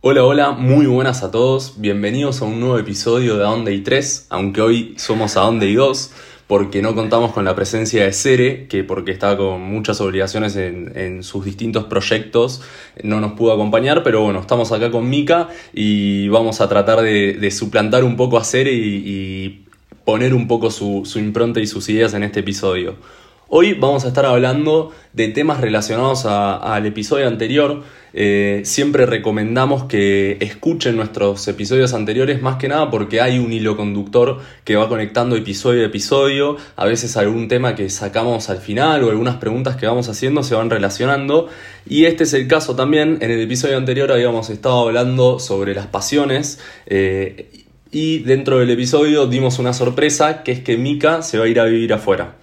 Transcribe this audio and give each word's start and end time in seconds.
Hola, 0.00 0.24
hola, 0.24 0.52
muy 0.52 0.86
buenas 0.86 1.24
a 1.24 1.32
todos. 1.32 1.80
Bienvenidos 1.80 2.40
a 2.40 2.44
un 2.44 2.60
nuevo 2.60 2.78
episodio 2.78 3.36
de 3.36 3.44
Aonde 3.44 3.76
3, 3.80 4.28
aunque 4.30 4.60
hoy 4.60 4.94
somos 4.96 5.36
Aonde 5.36 5.74
2, 5.74 6.12
porque 6.46 6.82
no 6.82 6.94
contamos 6.94 7.32
con 7.32 7.44
la 7.44 7.56
presencia 7.56 8.04
de 8.04 8.12
Cere, 8.12 8.68
que 8.68 8.84
porque 8.84 9.10
está 9.10 9.36
con 9.36 9.60
muchas 9.60 10.00
obligaciones 10.00 10.54
en, 10.54 11.24
sus 11.24 11.44
distintos 11.44 11.86
proyectos, 11.86 12.62
no 13.02 13.20
nos 13.20 13.32
pudo 13.32 13.52
acompañar, 13.52 14.04
pero 14.04 14.22
bueno, 14.22 14.38
estamos 14.38 14.70
acá 14.70 14.92
con 14.92 15.10
Mika 15.10 15.48
y 15.74 16.28
vamos 16.28 16.60
a 16.60 16.68
tratar 16.68 17.00
de, 17.00 17.50
suplantar 17.50 18.04
un 18.04 18.16
poco 18.16 18.38
a 18.38 18.44
Cere 18.44 18.72
y, 18.72 19.64
poner 20.04 20.32
un 20.32 20.46
poco 20.46 20.70
su 20.70 21.04
impronta 21.16 21.58
y 21.58 21.66
sus 21.66 21.88
ideas 21.88 22.14
en 22.14 22.22
este 22.22 22.40
episodio. 22.40 22.94
Hoy 23.50 23.72
vamos 23.72 24.04
a 24.04 24.08
estar 24.08 24.26
hablando 24.26 24.92
de 25.14 25.28
temas 25.28 25.62
relacionados 25.62 26.26
al 26.26 26.84
episodio 26.84 27.26
anterior. 27.26 27.82
Eh, 28.12 28.60
siempre 28.66 29.06
recomendamos 29.06 29.84
que 29.84 30.36
escuchen 30.40 30.96
nuestros 30.96 31.48
episodios 31.48 31.94
anteriores 31.94 32.42
más 32.42 32.56
que 32.56 32.68
nada 32.68 32.90
porque 32.90 33.22
hay 33.22 33.38
un 33.38 33.50
hilo 33.50 33.74
conductor 33.74 34.40
que 34.64 34.76
va 34.76 34.86
conectando 34.90 35.34
episodio 35.34 35.82
a 35.82 35.86
episodio. 35.86 36.58
A 36.76 36.84
veces 36.84 37.16
algún 37.16 37.48
tema 37.48 37.74
que 37.74 37.88
sacamos 37.88 38.50
al 38.50 38.58
final 38.58 39.02
o 39.02 39.08
algunas 39.08 39.36
preguntas 39.36 39.76
que 39.76 39.86
vamos 39.86 40.10
haciendo 40.10 40.42
se 40.42 40.54
van 40.54 40.68
relacionando. 40.68 41.48
Y 41.88 42.04
este 42.04 42.24
es 42.24 42.34
el 42.34 42.48
caso 42.48 42.76
también. 42.76 43.16
En 43.22 43.30
el 43.30 43.40
episodio 43.40 43.78
anterior 43.78 44.12
habíamos 44.12 44.50
estado 44.50 44.80
hablando 44.80 45.38
sobre 45.38 45.74
las 45.74 45.86
pasiones. 45.86 46.60
Eh, 46.84 47.64
y 47.90 48.18
dentro 48.18 48.58
del 48.58 48.68
episodio 48.68 49.26
dimos 49.26 49.58
una 49.58 49.72
sorpresa 49.72 50.42
que 50.42 50.52
es 50.52 50.60
que 50.60 50.76
Mika 50.76 51.22
se 51.22 51.38
va 51.38 51.46
a 51.46 51.48
ir 51.48 51.58
a 51.60 51.64
vivir 51.64 51.94
afuera. 51.94 52.37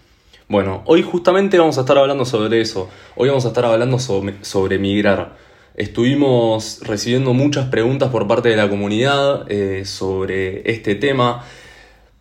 Bueno, 0.48 0.84
hoy 0.85 1.02
justamente 1.02 1.58
vamos 1.58 1.80
a 1.80 1.81
estar 1.81 1.98
hablando 1.98 2.23
sobre 2.23 2.62
eso. 2.62 2.88
Hoy 3.16 3.30
vamos 3.30 3.45
a 3.45 3.48
estar 3.48 3.66
hablando 3.66 3.98
sobre, 3.98 4.77
migrar. 4.77 5.35
Estuvimos 5.76 6.81
recibiendo 6.84 7.34
muchas 7.34 7.68
preguntas 7.70 8.09
por 8.09 8.27
parte 8.27 8.49
de 8.49 8.55
la 8.55 8.70
comunidad 8.70 9.52
eh, 9.52 9.85
sobre 9.85 10.70
este 10.70 10.93
tema. 10.93 11.43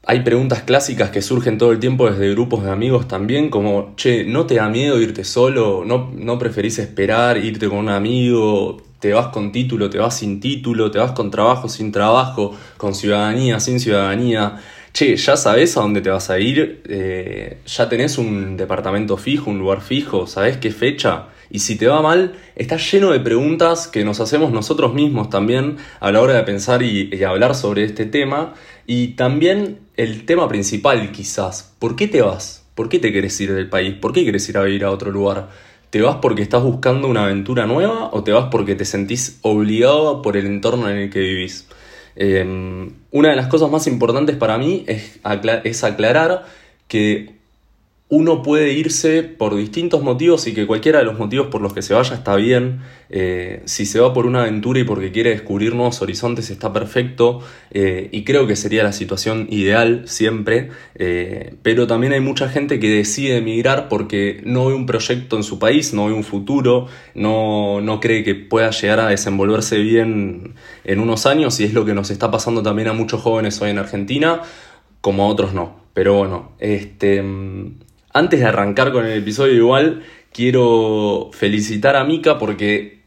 Hay 0.06 0.20
preguntas 0.20 0.62
clásicas 0.62 1.10
que 1.10 1.20
surgen 1.20 1.58
todo 1.58 1.70
el 1.72 1.80
tiempo 1.80 2.10
desde 2.10 2.30
grupos 2.30 2.64
de 2.64 2.70
amigos 2.70 3.08
también, 3.08 3.50
como, 3.50 3.92
che, 3.96 4.24
¿no 4.24 4.46
te 4.46 4.54
da 4.54 4.70
miedo 4.70 4.98
irte 5.00 5.22
solo? 5.24 5.82
¿No, 5.84 6.10
no 6.16 6.38
preferís 6.38 6.78
esperar, 6.78 7.36
irte 7.36 7.68
con 7.68 7.76
un 7.76 7.88
amigo? 7.90 8.82
¿Te 9.00 9.12
vas 9.12 9.26
con 9.28 9.52
título, 9.52 9.90
te 9.90 9.98
vas 9.98 10.16
sin 10.16 10.40
título? 10.40 10.90
¿Te 10.90 10.98
vas 10.98 11.12
con 11.12 11.30
trabajo, 11.30 11.68
sin 11.68 11.92
trabajo? 11.92 12.54
¿Con 12.78 12.94
ciudadanía, 12.94 13.60
sin 13.60 13.80
ciudadanía? 13.80 14.56
Che, 14.94 15.16
ya 15.16 15.36
sabes 15.36 15.76
a 15.76 15.80
dónde 15.80 16.00
te 16.00 16.08
vas 16.08 16.30
a 16.30 16.38
ir, 16.38 16.82
eh, 16.88 17.58
ya 17.66 17.88
tenés 17.88 18.16
un 18.16 18.56
departamento 18.56 19.16
fijo, 19.16 19.50
un 19.50 19.58
lugar 19.58 19.80
fijo, 19.82 20.28
sabés 20.28 20.56
qué 20.58 20.70
fecha. 20.70 21.26
Y 21.50 21.58
si 21.58 21.76
te 21.76 21.88
va 21.88 22.00
mal, 22.00 22.36
está 22.54 22.76
lleno 22.76 23.10
de 23.10 23.18
preguntas 23.18 23.88
que 23.88 24.04
nos 24.04 24.20
hacemos 24.20 24.52
nosotros 24.52 24.94
mismos 24.94 25.30
también 25.30 25.78
a 25.98 26.12
la 26.12 26.20
hora 26.20 26.34
de 26.34 26.44
pensar 26.44 26.82
y, 26.82 27.22
hablar 27.24 27.56
sobre 27.56 27.84
este 27.84 28.06
tema. 28.06 28.54
Y 28.86 29.08
también 29.08 29.80
el 29.96 30.26
tema 30.26 30.48
principal 30.48 31.10
quizás, 31.10 31.74
¿por 31.80 31.96
qué 31.96 32.06
te 32.06 32.22
vas? 32.22 32.64
¿Por 32.76 32.88
qué 32.88 33.00
te 33.00 33.12
querés 33.12 33.40
ir 33.40 33.52
del 33.52 33.68
país? 33.68 33.94
¿Por 33.94 34.12
qué 34.12 34.24
querés 34.24 34.48
ir 34.48 34.58
a 34.58 34.62
vivir 34.62 34.84
a 34.84 34.92
otro 34.92 35.10
lugar? 35.10 35.48
¿Te 35.90 36.02
vas 36.02 36.16
porque 36.22 36.42
estás 36.42 36.62
buscando 36.62 37.08
una 37.08 37.24
aventura 37.24 37.66
nueva 37.66 38.10
o 38.12 38.22
te 38.22 38.32
vas 38.32 38.46
porque 38.50 38.76
te 38.76 38.84
sentís 38.84 39.38
obligado 39.42 40.22
por 40.22 40.36
el 40.36 40.46
entorno 40.46 40.88
en 40.88 40.96
el 40.98 41.10
que 41.10 41.20
vivís? 41.20 41.66
Em, 42.16 42.92
una 43.10 43.30
de 43.30 43.36
las 43.36 43.48
cosas 43.48 43.70
más 43.70 43.86
importantes 43.86 44.36
para 44.36 44.58
mí 44.58 44.84
es, 44.86 45.18
es 45.64 45.84
aclarar 45.84 46.44
que 46.88 47.34
uno 48.10 48.42
puede 48.42 48.74
irse 48.74 49.22
por 49.22 49.56
distintos 49.56 50.02
motivos 50.02 50.46
y 50.46 50.52
que 50.52 50.66
cualquiera 50.66 50.98
de 50.98 51.06
los 51.06 51.18
motivos 51.18 51.46
por 51.46 51.62
los 51.62 51.72
que 51.72 51.80
se 51.80 51.94
vaya 51.94 52.14
está 52.14 52.36
bien. 52.36 52.80
Eh, 53.08 53.62
si 53.64 53.86
se 53.86 53.98
va 53.98 54.12
por 54.12 54.26
una 54.26 54.42
aventura 54.42 54.78
y 54.78 54.84
porque 54.84 55.10
quiere 55.10 55.30
descubrir 55.30 55.74
nuevos 55.74 56.02
horizontes 56.02 56.50
está 56.50 56.72
perfecto 56.72 57.40
eh, 57.70 58.08
y 58.12 58.24
creo 58.24 58.46
que 58.46 58.56
sería 58.56 58.82
la 58.82 58.92
situación 58.92 59.46
ideal 59.50 60.02
siempre. 60.04 60.70
Eh, 60.96 61.54
pero 61.62 61.86
también 61.86 62.12
hay 62.12 62.20
mucha 62.20 62.48
gente 62.50 62.78
que 62.78 62.90
decide 62.90 63.38
emigrar 63.38 63.88
porque 63.88 64.42
no 64.44 64.66
ve 64.66 64.74
un 64.74 64.84
proyecto 64.84 65.36
en 65.38 65.42
su 65.42 65.58
país, 65.58 65.94
no 65.94 66.06
ve 66.06 66.12
un 66.12 66.24
futuro, 66.24 66.88
no, 67.14 67.80
no 67.80 68.00
cree 68.00 68.22
que 68.22 68.34
pueda 68.34 68.70
llegar 68.70 69.00
a 69.00 69.08
desenvolverse 69.08 69.78
bien 69.78 70.54
en 70.84 71.00
unos 71.00 71.24
años 71.24 71.58
y 71.58 71.64
es 71.64 71.72
lo 71.72 71.86
que 71.86 71.94
nos 71.94 72.10
está 72.10 72.30
pasando 72.30 72.62
también 72.62 72.88
a 72.88 72.92
muchos 72.92 73.22
jóvenes 73.22 73.60
hoy 73.62 73.70
en 73.70 73.78
Argentina, 73.78 74.42
como 75.00 75.24
a 75.24 75.28
otros 75.28 75.54
no. 75.54 75.82
Pero 75.94 76.14
bueno, 76.14 76.52
este 76.58 77.22
antes 78.14 78.40
de 78.40 78.46
arrancar 78.46 78.92
con 78.92 79.04
el 79.04 79.18
episodio 79.18 79.52
igual, 79.52 80.02
quiero 80.32 81.30
felicitar 81.32 81.96
a 81.96 82.04
Mika 82.04 82.38
porque 82.38 83.04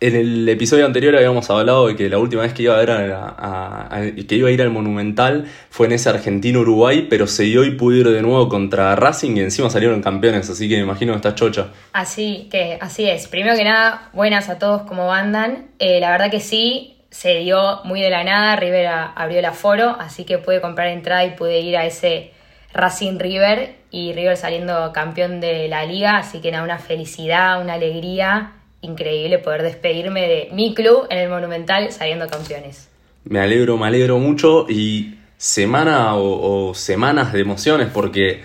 en 0.00 0.14
el 0.14 0.48
episodio 0.48 0.84
anterior 0.84 1.16
habíamos 1.16 1.48
hablado 1.50 1.88
de 1.88 1.96
que 1.96 2.08
la 2.08 2.18
última 2.18 2.42
vez 2.42 2.52
que 2.52 2.64
iba 2.64 2.74
a, 2.74 2.78
ver 2.78 2.90
a, 2.90 4.00
que 4.28 4.34
iba 4.34 4.48
a 4.48 4.52
ir 4.52 4.62
al 4.62 4.70
Monumental 4.70 5.46
fue 5.70 5.86
en 5.86 5.92
ese 5.92 6.08
Argentino-Uruguay, 6.08 7.06
pero 7.08 7.26
se 7.26 7.44
dio 7.44 7.64
y 7.64 7.72
pudo 7.72 7.96
ir 7.96 8.08
de 8.08 8.22
nuevo 8.22 8.48
contra 8.48 8.94
Racing 8.94 9.36
y 9.36 9.40
encima 9.40 9.70
salieron 9.70 10.02
campeones, 10.02 10.50
así 10.50 10.68
que 10.68 10.76
me 10.76 10.82
imagino 10.82 11.12
que 11.12 11.16
está 11.16 11.34
chocha. 11.34 11.68
Así 11.92 12.48
que, 12.50 12.78
así 12.80 13.08
es. 13.08 13.26
Primero 13.28 13.56
que 13.56 13.64
nada, 13.64 14.10
buenas 14.12 14.48
a 14.48 14.58
todos 14.58 14.82
como 14.82 15.12
andan. 15.12 15.66
Eh, 15.78 16.00
la 16.00 16.10
verdad 16.10 16.30
que 16.30 16.40
sí, 16.40 16.96
se 17.10 17.38
dio 17.38 17.80
muy 17.84 18.00
de 18.00 18.10
la 18.10 18.22
nada, 18.22 18.56
Rivera 18.56 19.12
abrió 19.16 19.38
el 19.38 19.44
aforo, 19.44 19.96
así 19.98 20.24
que 20.24 20.38
pude 20.38 20.60
comprar 20.60 20.88
entrada 20.88 21.24
y 21.24 21.30
pude 21.30 21.60
ir 21.60 21.76
a 21.76 21.86
ese 21.86 22.32
Racing 22.72 23.18
River 23.18 23.76
y 23.90 24.12
River 24.12 24.36
saliendo 24.36 24.92
campeón 24.92 25.40
de 25.40 25.68
la 25.68 25.84
liga, 25.84 26.18
así 26.18 26.40
que 26.40 26.48
era 26.48 26.62
una 26.62 26.78
felicidad, 26.78 27.60
una 27.62 27.74
alegría 27.74 28.52
increíble 28.80 29.38
poder 29.38 29.62
despedirme 29.62 30.28
de 30.28 30.48
mi 30.52 30.74
club 30.74 31.06
en 31.10 31.18
el 31.18 31.28
Monumental 31.28 31.90
saliendo 31.92 32.28
campeones. 32.28 32.88
Me 33.24 33.40
alegro, 33.40 33.76
me 33.76 33.86
alegro 33.86 34.18
mucho 34.18 34.66
y 34.68 35.14
semana 35.36 36.14
o, 36.16 36.74
semanas 36.74 37.32
de 37.32 37.40
emociones 37.40 37.88
porque 37.92 38.42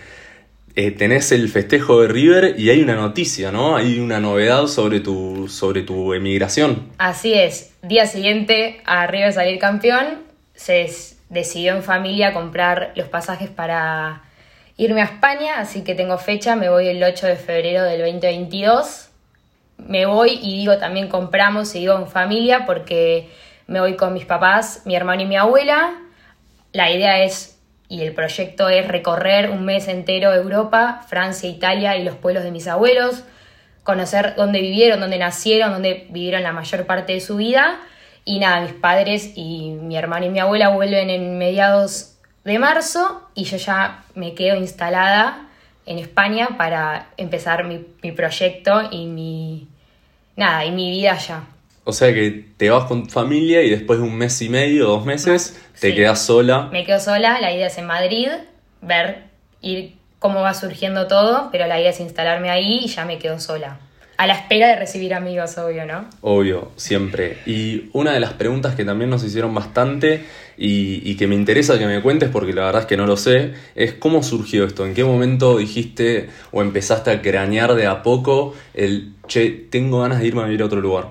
eh, 0.76 0.92
tenés 0.92 1.32
el 1.32 1.50
festejo 1.50 2.02
de 2.02 2.08
River 2.08 2.56
y 2.58 2.70
hay 2.70 2.82
una 2.82 2.96
noticia, 2.96 3.52
¿no? 3.52 3.76
Hay 3.76 4.00
una 4.00 4.20
novedad 4.20 4.68
sobre 4.68 5.00
tu, 5.00 5.48
sobre 5.48 5.84
tu 5.84 6.14
emigración. 6.14 6.90
Así 6.98 7.34
es, 7.34 7.74
día 7.82 8.06
siguiente 8.08 8.82
a 8.86 9.06
River 9.08 9.34
salir 9.34 9.60
campeón, 9.60 10.24
se 10.56 10.84
decidió 11.30 11.76
en 11.76 11.84
familia 11.84 12.34
comprar 12.34 12.92
los 12.96 13.08
pasajes 13.08 13.50
para 13.50 14.24
irme 14.78 15.02
a 15.02 15.06
España, 15.06 15.60
así 15.60 15.84
que 15.84 15.96
tengo 15.96 16.18
fecha, 16.18 16.56
me 16.56 16.70
voy 16.70 16.88
el 16.88 17.04
8 17.04 17.28
de 17.28 17.36
febrero 17.36 17.84
del 17.84 18.02
2022. 18.02 19.10
Me 19.78 20.06
voy 20.06 20.40
y 20.42 20.58
digo 20.58 20.78
también 20.78 21.08
compramos 21.08 21.76
y 21.76 21.80
digo 21.80 21.96
en 21.96 22.08
familia 22.08 22.66
porque 22.66 23.30
me 23.68 23.80
voy 23.80 23.96
con 23.96 24.14
mis 24.14 24.26
papás, 24.26 24.82
mi 24.86 24.96
hermano 24.96 25.24
y 25.24 25.26
mi 25.26 25.36
abuela. 25.36 25.96
La 26.72 26.92
idea 26.92 27.24
es 27.24 27.54
y 27.90 28.02
el 28.02 28.14
proyecto 28.14 28.70
es 28.70 28.88
recorrer 28.88 29.52
un 29.52 29.66
mes 29.66 29.88
entero 29.88 30.34
Europa, 30.34 31.06
Francia, 31.08 31.50
Italia 31.50 31.96
y 31.96 32.04
los 32.04 32.16
pueblos 32.16 32.44
de 32.44 32.50
mis 32.50 32.68
abuelos, 32.68 33.24
conocer 33.84 34.34
dónde 34.36 34.62
vivieron, 34.62 35.00
dónde 35.00 35.20
nacieron, 35.20 35.74
dónde 35.74 36.08
vivieron 36.10 36.42
la 36.42 36.54
mayor 36.54 36.88
parte 36.88 37.14
de 37.14 37.20
su 37.20 37.36
vida. 37.36 37.80
Y 38.26 38.40
nada, 38.40 38.62
mis 38.62 38.74
padres 38.74 39.32
y 39.36 39.72
mi 39.72 39.98
hermano 39.98 40.26
y 40.26 40.30
mi 40.30 40.40
abuela 40.40 40.70
vuelven 40.70 41.10
en 41.10 41.38
mediados 41.38 42.16
de 42.44 42.60
marzo 42.60 43.22
y 43.36 43.46
yo 43.46 43.58
ya 43.58 44.04
me 44.16 44.34
quedo 44.34 44.58
instalada 44.58 45.48
en 45.86 46.00
España 46.00 46.50
para 46.58 47.10
empezar 47.18 47.66
mi, 47.66 47.80
proyecto 48.12 48.90
y 48.92 49.06
mi, 49.08 49.68
nada, 50.36 50.66
y 50.66 50.72
mi 50.72 50.92
vida 50.92 51.14
allá. 51.14 51.44
O 51.84 51.92
sea 51.92 52.14
que 52.14 52.46
te 52.56 52.70
vas 52.70 52.86
con 52.86 53.04
tu 53.04 53.10
familia 53.10 53.62
y 53.62 53.70
después 53.70 54.00
de 54.00 54.06
un 54.06 54.16
mes 54.16 54.42
y 54.42 54.48
medio, 54.48 54.88
dos 54.88 55.06
meses, 55.06 55.62
te 55.80 55.94
quedas 55.94 56.26
sola. 56.26 56.70
Me 56.72 56.86
quedo 56.86 57.00
sola, 57.00 57.42
la 57.42 57.52
idea 57.52 57.68
es 57.68 57.78
en 57.78 57.88
Madrid, 57.88 58.30
ver 58.82 59.24
ir 59.62 59.96
cómo 60.20 60.42
va 60.42 60.54
surgiendo 60.54 61.08
todo, 61.08 61.50
pero 61.52 61.68
la 61.68 61.80
idea 61.80 61.90
es 61.90 62.00
instalarme 62.00 62.50
ahí 62.50 62.80
y 62.84 62.88
ya 62.88 63.04
me 63.04 63.20
quedo 63.20 63.40
sola. 63.42 63.80
A 64.16 64.28
la 64.28 64.34
espera 64.34 64.68
de 64.68 64.76
recibir 64.76 65.14
amigos, 65.14 65.58
obvio, 65.58 65.86
¿no? 65.86 66.06
Obvio, 66.22 66.72
siempre. 66.76 67.40
Y 67.48 67.90
una 67.94 68.14
de 68.14 68.20
las 68.20 68.34
preguntas 68.34 68.76
que 68.76 68.86
también 68.86 69.10
nos 69.10 69.24
hicieron 69.24 69.56
bastante 69.56 70.26
y, 70.56 71.16
que 71.16 71.28
me 71.28 71.36
interesa 71.36 71.80
que 71.80 71.88
me 71.88 72.02
cuentes, 72.02 72.30
porque 72.30 72.54
la 72.54 72.66
verdad 72.66 72.82
es 72.82 72.88
que 72.88 72.96
no 72.96 73.08
lo 73.08 73.18
sé, 73.18 73.54
es 73.76 73.94
cómo 73.94 74.22
surgió 74.22 74.66
esto, 74.66 74.86
en 74.86 74.94
qué 74.94 75.04
momento 75.04 75.58
dijiste 75.58 76.30
o 76.52 76.62
empezaste 76.62 77.10
a 77.10 77.22
cranear 77.22 77.74
de 77.74 77.88
a 77.88 78.04
poco 78.04 78.54
el, 78.76 79.14
che, 79.28 79.50
tengo 79.50 80.02
ganas 80.02 80.20
de 80.20 80.28
irme 80.28 80.42
a 80.44 80.46
vivir 80.46 80.62
a 80.62 80.66
otro 80.66 80.80
lugar. 80.80 81.08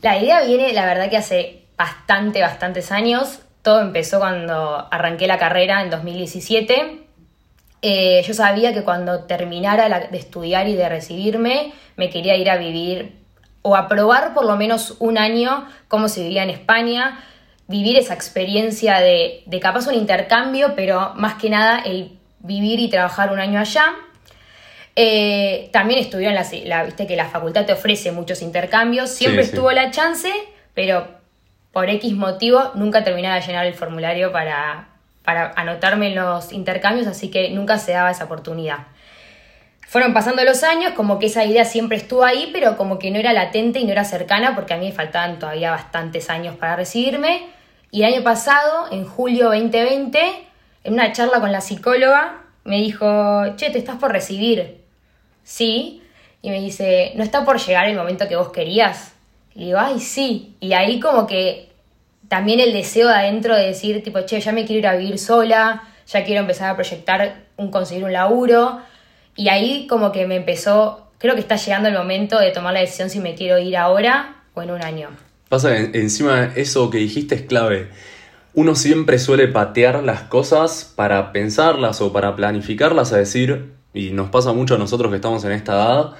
La 0.00 0.16
idea 0.16 0.44
viene, 0.44 0.72
la 0.72 0.86
verdad 0.86 1.10
que 1.10 1.16
hace 1.16 1.62
bastante, 1.76 2.40
bastantes 2.40 2.92
años. 2.92 3.40
Todo 3.62 3.82
empezó 3.82 4.20
cuando 4.20 4.86
arranqué 4.92 5.26
la 5.26 5.38
carrera 5.38 5.82
en 5.82 5.90
2017 5.90 7.05
eh, 7.82 8.22
yo 8.26 8.34
sabía 8.34 8.72
que 8.72 8.82
cuando 8.82 9.24
terminara 9.24 10.08
de 10.08 10.18
estudiar 10.18 10.68
y 10.68 10.74
de 10.74 10.88
recibirme, 10.88 11.72
me 11.96 12.10
quería 12.10 12.36
ir 12.36 12.50
a 12.50 12.56
vivir 12.56 13.16
o 13.62 13.76
a 13.76 13.88
probar 13.88 14.32
por 14.34 14.44
lo 14.44 14.56
menos 14.56 14.96
un 14.98 15.18
año 15.18 15.66
cómo 15.88 16.08
se 16.08 16.22
vivía 16.22 16.42
en 16.42 16.50
España, 16.50 17.24
vivir 17.68 17.96
esa 17.96 18.14
experiencia 18.14 19.00
de, 19.00 19.44
capaz 19.60 19.86
un 19.88 19.94
intercambio, 19.94 20.74
pero 20.74 21.14
más 21.16 21.34
que 21.34 21.50
nada 21.50 21.80
el 21.80 22.18
vivir 22.38 22.80
y 22.80 22.88
trabajar 22.88 23.32
un 23.32 23.40
año 23.40 23.58
allá. 23.58 23.94
Eh, 24.94 25.68
también 25.72 26.00
estudió 26.00 26.30
en 26.30 26.34
la, 26.34 26.84
viste 26.84 27.06
que 27.06 27.16
la 27.16 27.28
facultad 27.28 27.66
te 27.66 27.72
ofrece 27.72 28.12
muchos 28.12 28.40
intercambios, 28.40 29.10
siempre 29.10 29.42
estuvo 29.42 29.70
la 29.72 29.90
chance, 29.90 30.32
pero 30.72 31.08
por 31.72 31.90
X 31.90 32.14
motivo 32.14 32.70
nunca 32.74 33.04
terminaba 33.04 33.34
de 33.34 33.42
llenar 33.42 33.66
el 33.66 33.74
formulario 33.74 34.32
para, 34.32 34.95
para 35.26 35.52
anotarme 35.56 36.06
en 36.06 36.14
los 36.14 36.52
intercambios, 36.52 37.08
así 37.08 37.30
que 37.30 37.50
nunca 37.50 37.78
se 37.78 37.92
daba 37.92 38.12
esa 38.12 38.24
oportunidad. 38.24 38.86
Fueron 39.88 40.14
pasando 40.14 40.44
los 40.44 40.62
años, 40.62 40.92
como 40.92 41.18
que 41.18 41.26
esa 41.26 41.44
idea 41.44 41.64
siempre 41.64 41.96
estuvo 41.96 42.24
ahí, 42.24 42.50
pero 42.52 42.76
como 42.76 42.98
que 43.00 43.10
no 43.10 43.18
era 43.18 43.32
latente 43.32 43.80
y 43.80 43.84
no 43.84 43.92
era 43.92 44.04
cercana, 44.04 44.54
porque 44.54 44.74
a 44.74 44.76
mí 44.76 44.86
me 44.86 44.92
faltaban 44.92 45.40
todavía 45.40 45.72
bastantes 45.72 46.30
años 46.30 46.56
para 46.56 46.76
recibirme. 46.76 47.48
Y 47.90 48.04
el 48.04 48.14
año 48.14 48.22
pasado, 48.22 48.86
en 48.92 49.04
julio 49.04 49.46
2020, 49.46 50.20
en 50.84 50.92
una 50.92 51.12
charla 51.12 51.40
con 51.40 51.50
la 51.50 51.60
psicóloga, 51.60 52.42
me 52.62 52.76
dijo, 52.76 53.56
che, 53.56 53.70
te 53.70 53.78
estás 53.78 53.96
por 53.96 54.12
recibir. 54.12 54.84
Sí. 55.42 56.02
Y 56.40 56.50
me 56.50 56.60
dice, 56.60 57.12
¿no 57.16 57.24
está 57.24 57.44
por 57.44 57.58
llegar 57.58 57.88
el 57.88 57.96
momento 57.96 58.28
que 58.28 58.36
vos 58.36 58.50
querías? 58.50 59.12
Y 59.56 59.66
digo, 59.66 59.78
ay, 59.80 59.98
sí. 59.98 60.56
Y 60.60 60.72
ahí 60.72 61.00
como 61.00 61.26
que 61.26 61.72
también 62.28 62.60
el 62.60 62.72
deseo 62.72 63.08
de 63.08 63.14
adentro 63.14 63.54
de 63.54 63.66
decir, 63.66 64.02
tipo, 64.02 64.20
che, 64.22 64.40
ya 64.40 64.52
me 64.52 64.64
quiero 64.64 64.80
ir 64.80 64.86
a 64.86 64.96
vivir 64.96 65.18
sola, 65.18 65.82
ya 66.06 66.24
quiero 66.24 66.40
empezar 66.40 66.70
a 66.70 66.74
proyectar 66.74 67.44
un 67.56 67.70
conseguir 67.70 68.04
un 68.04 68.12
laburo. 68.12 68.80
Y 69.36 69.48
ahí 69.48 69.86
como 69.88 70.12
que 70.12 70.26
me 70.26 70.36
empezó, 70.36 71.10
creo 71.18 71.34
que 71.34 71.40
está 71.40 71.56
llegando 71.56 71.88
el 71.88 71.94
momento 71.94 72.38
de 72.38 72.50
tomar 72.50 72.72
la 72.72 72.80
decisión 72.80 73.10
si 73.10 73.20
me 73.20 73.34
quiero 73.34 73.58
ir 73.58 73.76
ahora 73.76 74.42
o 74.54 74.62
en 74.62 74.70
un 74.70 74.82
año. 74.82 75.10
Pasa 75.48 75.76
encima 75.76 76.52
eso 76.56 76.90
que 76.90 76.98
dijiste 76.98 77.34
es 77.34 77.42
clave. 77.42 77.88
Uno 78.54 78.74
siempre 78.74 79.18
suele 79.18 79.48
patear 79.48 80.02
las 80.02 80.22
cosas 80.22 80.92
para 80.96 81.30
pensarlas 81.32 82.00
o 82.00 82.12
para 82.12 82.34
planificarlas, 82.34 83.12
a 83.12 83.18
decir, 83.18 83.74
y 83.92 84.10
nos 84.10 84.30
pasa 84.30 84.52
mucho 84.52 84.76
a 84.76 84.78
nosotros 84.78 85.10
que 85.10 85.16
estamos 85.16 85.44
en 85.44 85.52
esta 85.52 85.74
edad, 85.74 86.12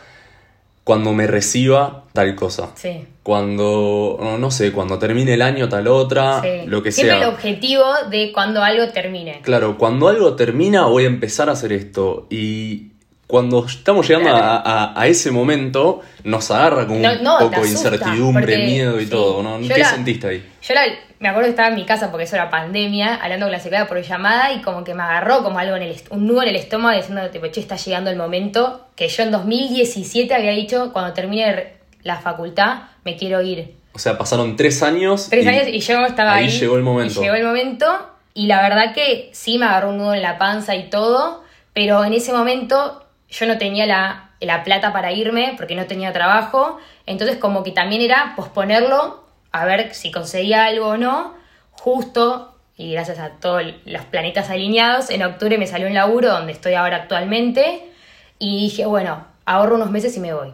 cuando 0.87 1.13
me 1.13 1.27
reciba 1.27 2.05
tal 2.13 2.37
cosa. 2.37 2.71
Sí. 2.77 3.09
Cuando, 3.25 4.21
no, 4.39 4.51
sé, 4.53 4.71
cuando 4.71 5.01
termine 5.01 5.35
el 5.35 5.43
año 5.43 5.69
tal 5.69 5.89
otra, 5.89 6.41
lo 6.67 6.81
que 6.81 6.93
sea. 6.93 7.07
Siempre 7.07 7.27
el 7.27 7.35
objetivo 7.35 7.83
de 8.09 8.31
cuando 8.33 8.63
algo 8.63 8.87
termine. 8.93 9.41
Claro, 9.43 9.79
cuando 9.79 10.07
algo 10.07 10.37
termina 10.37 10.87
voy 10.87 11.03
a 11.03 11.09
empezar 11.09 11.49
a 11.49 11.55
hacer 11.55 11.73
esto. 11.73 12.29
Y 12.31 12.93
cuando 13.27 13.67
estamos 13.67 14.07
llegando 14.07 14.31
a, 14.33 15.07
ese 15.07 15.33
momento, 15.33 16.01
nos 16.23 16.51
agarra 16.51 16.87
como 16.87 17.01
un 17.01 17.39
poco 17.41 17.63
de 17.63 17.69
incertidumbre, 17.69 18.59
miedo 18.59 19.01
y 19.01 19.07
todo, 19.07 19.43
¿no? 19.43 19.59
¿Qué 19.67 19.85
sentiste 19.85 20.29
ahí? 20.29 20.49
Yo 20.63 20.75
me 21.19 21.29
acuerdo 21.29 21.47
que 21.47 21.51
estaba 21.51 21.69
en 21.69 21.75
mi 21.75 21.85
casa 21.85 22.11
porque 22.11 22.25
eso 22.25 22.37
era 22.37 22.51
pandemia, 22.51 23.17
hablando 23.17 23.47
con 23.47 23.53
la 23.53 23.59
psicóloga 23.59 23.89
por 23.89 24.01
llamada 24.01 24.53
y 24.53 24.61
como 24.61 24.85
que 24.85 24.95
me 24.95 25.03
agarró 25.03 25.43
como 25.43 25.59
algo 25.59 25.77
en 25.77 25.83
el 25.83 25.97
un 26.11 26.27
nudo 26.27 26.43
en 26.43 26.51
el 26.51 26.57
estómago 26.57 26.97
diciendo, 26.97 27.29
tipo, 27.31 27.47
che, 27.49 27.61
está 27.61 27.77
llegando 27.77 28.11
el 28.11 28.17
momento 28.17 28.89
que 28.95 29.09
yo 29.09 29.23
en 29.23 29.31
2017 29.31 30.35
había 30.35 30.53
dicho, 30.53 30.93
cuando 30.93 31.13
termine 31.13 31.75
la 32.03 32.21
facultad, 32.21 32.83
me 33.05 33.17
quiero 33.17 33.43
ir. 33.43 33.75
O 33.93 33.99
sea, 33.99 34.19
pasaron 34.19 34.57
tres 34.57 34.83
años. 34.83 35.29
Tres 35.31 35.47
años 35.47 35.69
y 35.69 35.81
yo 35.81 36.05
estaba 36.05 36.35
ahí. 36.35 36.45
Ahí 36.45 36.51
llegó 36.51 36.77
el 36.77 36.83
momento. 36.83 37.21
llegó 37.21 37.35
el 37.35 37.45
momento 37.45 37.87
y 38.35 38.47
la 38.47 38.61
verdad 38.63 38.95
que 38.95 39.31
sí 39.33 39.59
me 39.59 39.65
agarró 39.65 39.91
un 39.91 39.99
nudo 39.99 40.15
en 40.15 40.23
la 40.23 40.37
panza 40.37 40.77
y 40.77 40.91
todo, 40.91 41.43
pero 41.73 42.05
en 42.05 42.13
ese 42.13 42.33
momento 42.33 43.06
yo 43.29 43.47
no 43.47 43.59
tenía 43.59 43.87
la, 43.87 44.31
la 44.41 44.65
plata 44.65 44.93
para 44.93 45.13
irme 45.13 45.55
porque 45.57 45.75
no 45.75 45.87
tenía 45.87 46.13
trabajo, 46.13 46.79
entonces 47.07 47.37
como 47.37 47.63
que 47.63 47.73
también 47.73 48.03
era 48.03 48.35
posponerlo 48.37 49.25
a 49.53 49.65
ver 49.65 49.95
si 49.95 50.11
conseguía 50.11 50.67
algo 50.67 50.89
o 50.89 50.97
no, 50.97 51.35
justo, 51.71 52.55
y 52.77 52.93
gracias 52.93 53.19
a 53.19 53.31
todos 53.31 53.63
los 53.85 54.05
planetas 54.05 54.51
alineados, 54.51 55.11
en 55.11 55.23
octubre 55.23 55.57
me 55.57 55.67
salió 55.67 55.87
un 55.87 55.95
laburo 55.95 56.31
donde 56.31 56.53
estoy 56.53 56.75
ahora 56.75 56.97
actualmente, 56.97 57.91
y 58.39 58.65
dije, 58.65 58.85
bueno, 58.85 59.27
ahorro 59.47 59.77
unos 59.77 59.91
meses 59.91 60.15
y 60.17 60.21
me 60.21 60.35
voy. 60.35 60.53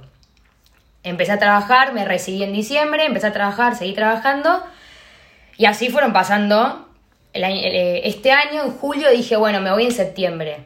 Empecé 1.02 1.32
a 1.32 1.38
trabajar, 1.40 1.92
me 1.94 2.04
recibí 2.04 2.44
en 2.44 2.52
diciembre, 2.52 3.04
empecé 3.04 3.26
a 3.26 3.32
trabajar, 3.32 3.74
seguí 3.74 3.92
trabajando, 3.92 4.62
y 5.56 5.66
así 5.66 5.88
fueron 5.88 6.12
pasando. 6.12 6.88
Eh, 7.34 8.02
este 8.04 8.30
año, 8.30 8.62
en 8.62 8.70
julio, 8.70 9.10
dije, 9.10 9.36
bueno, 9.36 9.60
me 9.60 9.72
voy 9.72 9.84
en 9.84 9.92
septiembre. 9.92 10.64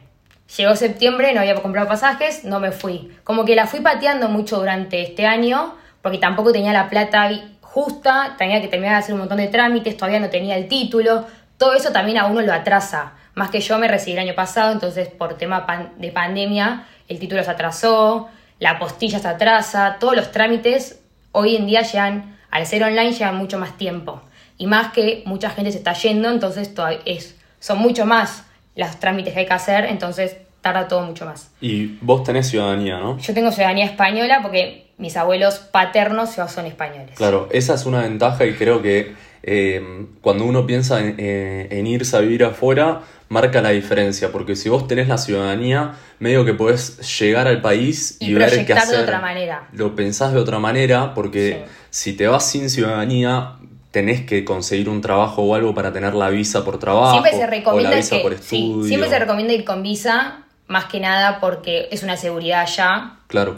Llegó 0.55 0.75
septiembre, 0.75 1.33
no 1.33 1.41
había 1.41 1.55
comprado 1.55 1.87
pasajes, 1.87 2.45
no 2.45 2.59
me 2.59 2.71
fui. 2.71 3.11
Como 3.23 3.43
que 3.43 3.55
la 3.55 3.67
fui 3.67 3.81
pateando 3.81 4.29
mucho 4.29 4.59
durante 4.59 5.01
este 5.01 5.25
año, 5.25 5.75
porque 6.01 6.19
tampoco 6.19 6.53
tenía 6.53 6.71
la 6.71 6.89
plata 6.89 7.29
justa, 7.61 8.35
tenía 8.37 8.61
que 8.61 8.69
terminar 8.69 8.95
de 8.95 8.99
hacer 8.99 9.13
un 9.13 9.19
montón 9.19 9.37
de 9.37 9.47
trámites, 9.47 9.97
todavía 9.97 10.19
no 10.19 10.29
tenía 10.29 10.55
el 10.55 10.67
título. 10.67 11.25
Todo 11.57 11.73
eso 11.73 11.91
también 11.91 12.17
a 12.17 12.27
uno 12.27 12.41
lo 12.41 12.53
atrasa. 12.53 13.13
Más 13.35 13.49
que 13.51 13.59
yo 13.59 13.77
me 13.77 13.87
recibí 13.87 14.13
el 14.13 14.19
año 14.19 14.35
pasado, 14.35 14.71
entonces 14.71 15.09
por 15.09 15.37
tema 15.37 15.65
de 15.97 16.11
pandemia 16.11 16.85
el 17.07 17.19
título 17.19 17.43
se 17.43 17.51
atrasó, 17.51 18.29
la 18.59 18.79
postilla 18.79 19.19
se 19.19 19.27
atrasa, 19.27 19.97
todos 19.99 20.15
los 20.15 20.31
trámites 20.31 21.01
hoy 21.31 21.55
en 21.55 21.67
día 21.67 21.81
llegan, 21.81 22.37
al 22.49 22.65
ser 22.65 22.83
online, 22.83 23.11
llevan 23.11 23.35
mucho 23.35 23.59
más 23.59 23.77
tiempo. 23.77 24.21
Y 24.57 24.65
más 24.65 24.91
que 24.91 25.21
mucha 25.25 25.51
gente 25.51 25.71
se 25.71 25.77
está 25.77 25.93
yendo, 25.93 26.29
entonces 26.29 26.71
es, 27.05 27.35
son 27.59 27.77
mucho 27.77 28.05
más 28.05 28.45
los 28.77 28.99
trámites 28.99 29.33
que 29.33 29.41
hay 29.41 29.45
que 29.45 29.53
hacer, 29.53 29.85
entonces 29.85 30.37
tarda 30.61 30.87
todo 30.87 31.01
mucho 31.01 31.25
más. 31.25 31.51
Y 31.59 31.97
vos 32.01 32.23
tenés 32.23 32.47
ciudadanía, 32.47 32.99
¿no? 32.99 33.17
Yo 33.17 33.33
tengo 33.33 33.51
ciudadanía 33.51 33.85
española 33.85 34.39
porque 34.41 34.87
mis 34.97 35.17
abuelos 35.17 35.59
paternos 35.59 36.29
son 36.31 36.65
españoles. 36.65 37.15
Claro, 37.15 37.49
esa 37.51 37.73
es 37.73 37.85
una 37.85 38.01
ventaja 38.01 38.45
y 38.45 38.53
creo 38.53 38.81
que 38.81 39.15
eh, 39.43 40.07
cuando 40.21 40.45
uno 40.45 40.65
piensa 40.65 40.99
eh, 41.01 41.67
en, 41.71 41.87
irse 41.87 42.17
a 42.17 42.19
vivir 42.19 42.43
afuera, 42.43 43.01
marca 43.29 43.61
la 43.61 43.69
diferencia, 43.69 44.31
porque 44.31 44.55
si 44.55 44.69
vos 44.69 44.87
tenés 44.87 45.07
la 45.07 45.17
ciudadanía, 45.17 45.93
medio 46.19 46.45
que 46.45 46.53
podés 46.53 47.19
llegar 47.19 47.47
al 47.47 47.61
país 47.61 48.17
y, 48.19 48.33
ver 48.33 48.65
qué 48.65 48.73
hacer. 48.73 48.97
de 48.97 49.03
otra 49.03 49.19
manera. 49.19 49.67
Lo 49.73 49.95
pensás 49.95 50.33
de 50.33 50.39
otra 50.39 50.59
manera, 50.59 51.13
porque 51.13 51.65
si 51.89 52.13
te 52.13 52.27
vas 52.27 52.49
sin 52.49 52.69
ciudadanía, 52.69 53.53
tenés 53.97 54.21
que 54.21 54.45
conseguir 54.45 54.89
un 54.89 55.01
trabajo 55.01 55.41
o 55.41 55.55
algo 55.55 55.73
para 55.73 55.91
tener 55.91 56.13
la 56.13 56.29
visa 56.29 56.63
por 56.63 56.77
trabajo 56.77 57.13
siempre 57.13 57.31
se 57.31 57.47
recomienda 57.47 57.89
o 57.89 57.91
la 57.93 57.97
visa 57.97 58.17
por 58.21 58.31
estudio. 58.31 58.83
siempre 58.83 59.09
se 59.09 59.17
recomienda 59.17 59.53
ir 59.55 59.65
con 59.65 59.81
visa, 59.81 60.43
más 60.67 60.85
que 60.85 60.99
nada 60.99 61.39
porque 61.39 61.87
es 61.89 62.03
una 62.03 62.15
seguridad 62.15 62.67
ya. 62.67 63.17
Claro. 63.25 63.57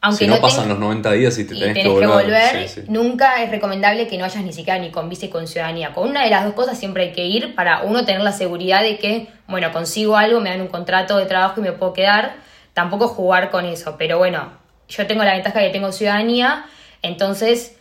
aunque 0.00 0.26
si 0.26 0.30
no, 0.30 0.40
pasan 0.40 0.68
los 0.68 0.78
90 0.78 1.10
días 1.10 1.36
y 1.40 1.44
te 1.44 1.56
tenés, 1.56 1.74
que 1.74 1.88
volver, 1.88 2.84
nunca 2.86 3.42
es 3.42 3.50
recomendable 3.50 4.06
que 4.06 4.16
no 4.16 4.22
vayas 4.22 4.44
ni 4.44 4.52
siquiera 4.52 4.78
ni 4.78 4.92
con 4.92 5.08
visa 5.08 5.26
y 5.26 5.28
con 5.28 5.48
ciudadanía. 5.48 5.92
Con 5.92 6.08
una 6.08 6.22
de 6.22 6.30
las 6.30 6.44
dos 6.44 6.54
cosas 6.54 6.78
siempre 6.78 7.06
hay 7.06 7.12
que 7.12 7.26
ir 7.26 7.56
para 7.56 7.82
uno 7.82 8.04
tener 8.04 8.20
la 8.20 8.30
seguridad 8.30 8.80
de 8.84 8.96
que, 9.00 9.26
bueno, 9.48 9.72
consigo 9.72 10.16
algo, 10.16 10.40
me 10.40 10.50
dan 10.50 10.60
un 10.60 10.68
contrato 10.68 11.16
de 11.16 11.26
trabajo 11.26 11.60
y 11.60 11.64
me 11.64 11.72
puedo 11.72 11.94
quedar. 11.94 12.36
Tampoco 12.74 13.08
jugar 13.08 13.50
con 13.50 13.64
eso, 13.64 13.96
pero 13.98 14.18
bueno, 14.18 14.52
yo 14.88 15.04
tengo 15.08 15.24
la 15.24 15.32
ventaja 15.32 15.58
de 15.58 15.66
que 15.66 15.72
tengo 15.72 15.90
ciudadanía, 15.90 16.64
entonces 17.02 17.74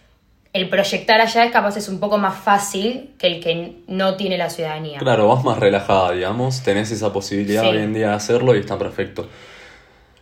el 0.57 0.69
proyectar 0.69 1.21
allá 1.21 1.45
es 1.45 1.51
capaz 1.51 1.77
es 1.77 1.87
un 1.87 1.99
poco 1.99 2.17
más 2.17 2.35
fácil 2.35 3.11
que 3.19 3.27
el 3.27 3.39
que 3.43 3.75
no 3.87 4.15
tiene 4.15 4.37
la 4.37 4.49
ciudadanía. 4.49 4.99
Claro, 4.99 5.27
vas 5.27 5.43
más 5.43 5.59
relajada, 5.59 6.11
digamos, 6.11 6.63
tenés 6.63 6.91
esa 6.91 7.13
posibilidad 7.13 7.63
hoy 7.67 7.77
en 7.77 7.93
día 7.93 8.09
de 8.09 8.15
hacerlo 8.15 8.55
y 8.55 8.59
está 8.59 8.77
perfecto. 8.77 9.29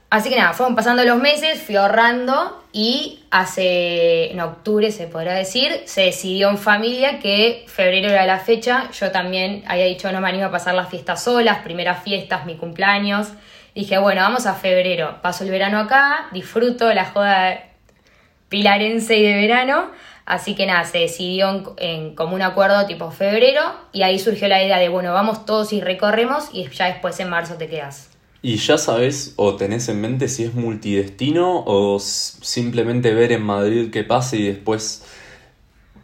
Así 0.09 0.29
que 0.29 0.38
nada, 0.38 0.53
fueron 0.53 0.75
pasando 0.75 1.03
los 1.03 1.17
meses, 1.17 1.62
fui 1.62 1.75
ahorrando 1.75 2.63
y 2.71 3.24
hace, 3.31 4.31
en 4.31 4.39
octubre 4.39 4.91
se 4.91 5.07
podrá 5.07 5.33
decir, 5.33 5.81
se 5.86 6.01
decidió 6.01 6.50
en 6.50 6.57
familia 6.57 7.19
que 7.19 7.65
febrero 7.67 8.09
era 8.09 8.25
la 8.25 8.39
fecha. 8.39 8.89
Yo 8.91 9.12
también 9.12 9.63
había 9.67 9.86
dicho 9.86 10.12
no 10.12 10.21
me 10.21 10.29
animo 10.29 10.45
a 10.45 10.51
pasar 10.51 10.75
las 10.75 10.89
fiestas 10.89 11.24
solas, 11.24 11.59
primeras 11.59 12.03
fiestas, 12.03 12.45
mi 12.45 12.55
cumpleaños. 12.55 13.29
Dije, 13.74 13.98
bueno, 13.98 14.21
vamos 14.21 14.45
a 14.45 14.53
febrero, 14.53 15.17
paso 15.21 15.43
el 15.43 15.50
verano 15.50 15.79
acá, 15.79 16.27
disfruto 16.31 16.93
la 16.93 17.05
joda 17.05 17.59
pilarense 18.48 19.17
y 19.17 19.24
de 19.24 19.36
verano. 19.36 19.89
Así 20.25 20.55
que 20.55 20.65
nada, 20.65 20.84
se 20.86 21.00
decidió 21.00 21.75
en, 21.77 22.15
como 22.15 22.36
un 22.36 22.41
acuerdo 22.41 22.86
tipo 22.88 23.12
febrero 23.12 23.62
y 23.94 24.01
ahí 24.01 24.17
surgió 24.17 24.48
la 24.48 24.63
idea 24.63 24.79
de, 24.79 24.89
bueno, 24.89 25.13
vamos 25.13 25.46
todos 25.46 25.72
y 25.72 25.82
recorremos 25.82 26.50
y 26.51 26.67
ya 26.70 26.86
después 26.86 27.20
en 27.20 27.29
marzo 27.29 27.55
te 27.55 27.67
quedas. 27.67 28.10
¿Y 28.41 28.58
ya 28.58 28.77
sabes 28.77 29.34
o 29.38 29.55
tenés 29.55 29.88
en 29.89 30.01
mente 30.01 30.27
si 30.27 30.44
es 30.44 30.53
multidestino 30.53 31.63
o 31.65 32.00
simplemente 32.00 33.13
ver 33.13 33.32
en 33.32 33.44
Madrid 33.44 33.89
qué 33.91 34.03
pasa 34.03 34.36
y 34.36 34.44
después 34.44 35.03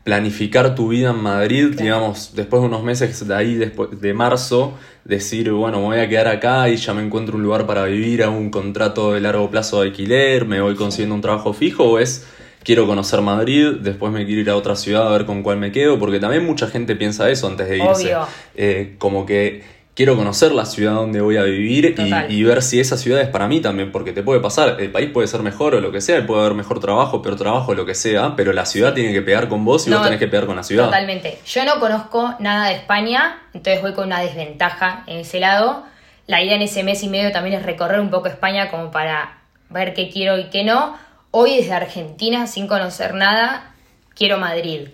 planificar 0.03 0.73
tu 0.73 0.89
vida 0.89 1.11
en 1.11 1.21
Madrid, 1.21 1.75
digamos, 1.77 2.33
después 2.33 2.61
de 2.61 2.67
unos 2.67 2.83
meses 2.83 3.27
de 3.27 3.35
ahí, 3.35 3.55
después 3.55 4.01
de 4.01 4.13
marzo, 4.13 4.73
decir, 5.03 5.51
bueno, 5.51 5.79
me 5.79 5.85
voy 5.85 5.99
a 5.99 6.09
quedar 6.09 6.27
acá 6.27 6.69
y 6.69 6.77
ya 6.77 6.93
me 6.93 7.03
encuentro 7.03 7.37
un 7.37 7.43
lugar 7.43 7.67
para 7.67 7.85
vivir, 7.85 8.23
hago 8.23 8.35
un 8.35 8.49
contrato 8.49 9.13
de 9.13 9.21
largo 9.21 9.49
plazo 9.51 9.81
de 9.81 9.89
alquiler, 9.89 10.45
me 10.45 10.61
voy 10.61 10.75
consiguiendo 10.75 11.13
un 11.13 11.21
trabajo 11.21 11.53
fijo 11.53 11.83
o 11.83 11.99
es 11.99 12.25
quiero 12.63 12.87
conocer 12.87 13.21
Madrid, 13.21 13.73
después 13.79 14.11
me 14.11 14.25
quiero 14.25 14.41
ir 14.41 14.49
a 14.49 14.55
otra 14.55 14.75
ciudad 14.75 15.07
a 15.07 15.11
ver 15.11 15.25
con 15.25 15.43
cuál 15.43 15.57
me 15.57 15.71
quedo, 15.71 15.99
porque 15.99 16.19
también 16.19 16.45
mucha 16.45 16.67
gente 16.67 16.95
piensa 16.95 17.29
eso 17.29 17.47
antes 17.47 17.69
de 17.69 17.77
irse. 17.77 18.15
Eh, 18.55 18.95
como 18.97 19.25
que 19.25 19.63
quiero 19.93 20.15
conocer 20.15 20.51
la 20.51 20.65
ciudad 20.65 20.93
donde 20.93 21.21
voy 21.21 21.37
a 21.37 21.43
vivir 21.43 21.95
y, 22.29 22.43
ver 22.43 22.61
si 22.61 22.79
esa 22.79 22.97
ciudad 22.97 23.21
es 23.21 23.27
para 23.27 23.47
mí 23.47 23.59
también, 23.59 23.91
porque 23.91 24.13
te 24.13 24.23
puede 24.23 24.39
pasar, 24.39 24.77
el 24.79 24.91
país 24.91 25.09
puede 25.11 25.27
ser 25.27 25.41
mejor 25.41 25.75
o 25.75 25.81
lo 25.81 25.91
que 25.91 26.01
sea, 26.01 26.25
puede 26.25 26.41
haber 26.41 26.53
mejor 26.53 26.79
trabajo, 26.79 27.21
peor 27.21 27.35
trabajo, 27.35 27.73
lo 27.73 27.85
que 27.85 27.95
sea, 27.95 28.35
pero 28.35 28.53
la 28.53 28.65
ciudad 28.65 28.93
tiene 28.93 29.13
que 29.13 29.21
pegar 29.21 29.47
con 29.47 29.65
vos 29.65 29.87
y 29.87 29.91
vos 29.91 30.03
tenés 30.03 30.19
que 30.19 30.27
pegar 30.27 30.45
con 30.45 30.55
la 30.55 30.63
ciudad. 30.63 30.85
Totalmente. 30.85 31.37
Yo 31.45 31.65
no 31.65 31.79
conozco 31.79 32.35
nada 32.39 32.69
de 32.69 32.75
España, 32.75 33.41
entonces 33.53 33.81
voy 33.81 33.93
con 33.93 34.07
una 34.07 34.21
desventaja 34.21 35.03
en 35.07 35.19
ese 35.19 35.39
lado. 35.39 35.83
La 36.27 36.41
idea 36.41 36.55
en 36.55 36.61
ese 36.61 36.83
mes 36.83 37.03
y 37.03 37.09
medio 37.09 37.31
también 37.31 37.59
es 37.59 37.65
recorrer 37.65 37.99
un 37.99 38.09
poco 38.09 38.27
España 38.27 38.69
como 38.69 38.91
para 38.91 39.39
ver 39.69 39.93
qué 39.93 40.09
quiero 40.09 40.37
y 40.37 40.45
qué 40.45 40.63
no 40.63 40.95
Hoy 41.33 41.55
desde 41.55 41.71
Argentina, 41.71 42.45
sin 42.45 42.67
conocer 42.67 43.13
nada, 43.13 43.73
quiero 44.15 44.37
Madrid. 44.37 44.89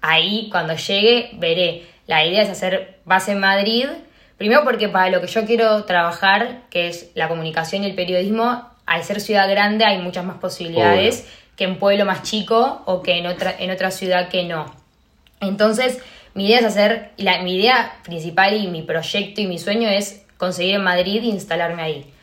Ahí, 0.00 0.48
cuando 0.48 0.76
llegue, 0.76 1.30
veré. 1.34 1.86
La 2.06 2.24
idea 2.24 2.42
es 2.42 2.50
hacer 2.50 3.00
base 3.04 3.32
en 3.32 3.40
Madrid, 3.40 3.86
primero 4.36 4.62
porque 4.62 4.88
para 4.88 5.10
lo 5.10 5.20
que 5.20 5.26
yo 5.26 5.44
quiero 5.44 5.84
trabajar, 5.84 6.60
que 6.70 6.86
es 6.86 7.10
la 7.14 7.28
comunicación 7.28 7.82
y 7.82 7.86
el 7.86 7.96
periodismo, 7.96 8.68
al 8.86 9.02
ser 9.02 9.20
ciudad 9.20 9.50
grande 9.50 9.84
hay 9.84 9.98
muchas 9.98 10.24
más 10.24 10.36
posibilidades 10.36 11.26
que 11.56 11.64
en 11.64 11.78
pueblo 11.80 12.04
más 12.04 12.22
chico 12.22 12.82
o 12.84 13.02
que 13.02 13.18
en 13.18 13.26
otra, 13.26 13.54
en 13.58 13.72
otra 13.72 13.90
ciudad 13.90 14.28
que 14.28 14.44
no. 14.44 14.72
Entonces, 15.40 15.98
mi 16.34 16.46
idea 16.46 16.60
es 16.60 16.64
hacer, 16.64 17.10
la, 17.16 17.42
mi 17.42 17.56
idea 17.56 17.96
principal 18.04 18.54
y 18.54 18.68
mi 18.68 18.82
proyecto 18.82 19.40
y 19.40 19.48
mi 19.48 19.58
sueño 19.58 19.88
es 19.88 20.24
conseguir 20.36 20.76
en 20.76 20.84
Madrid 20.84 21.22
e 21.22 21.26
instalarme 21.26 21.82
ahí. 21.82 22.13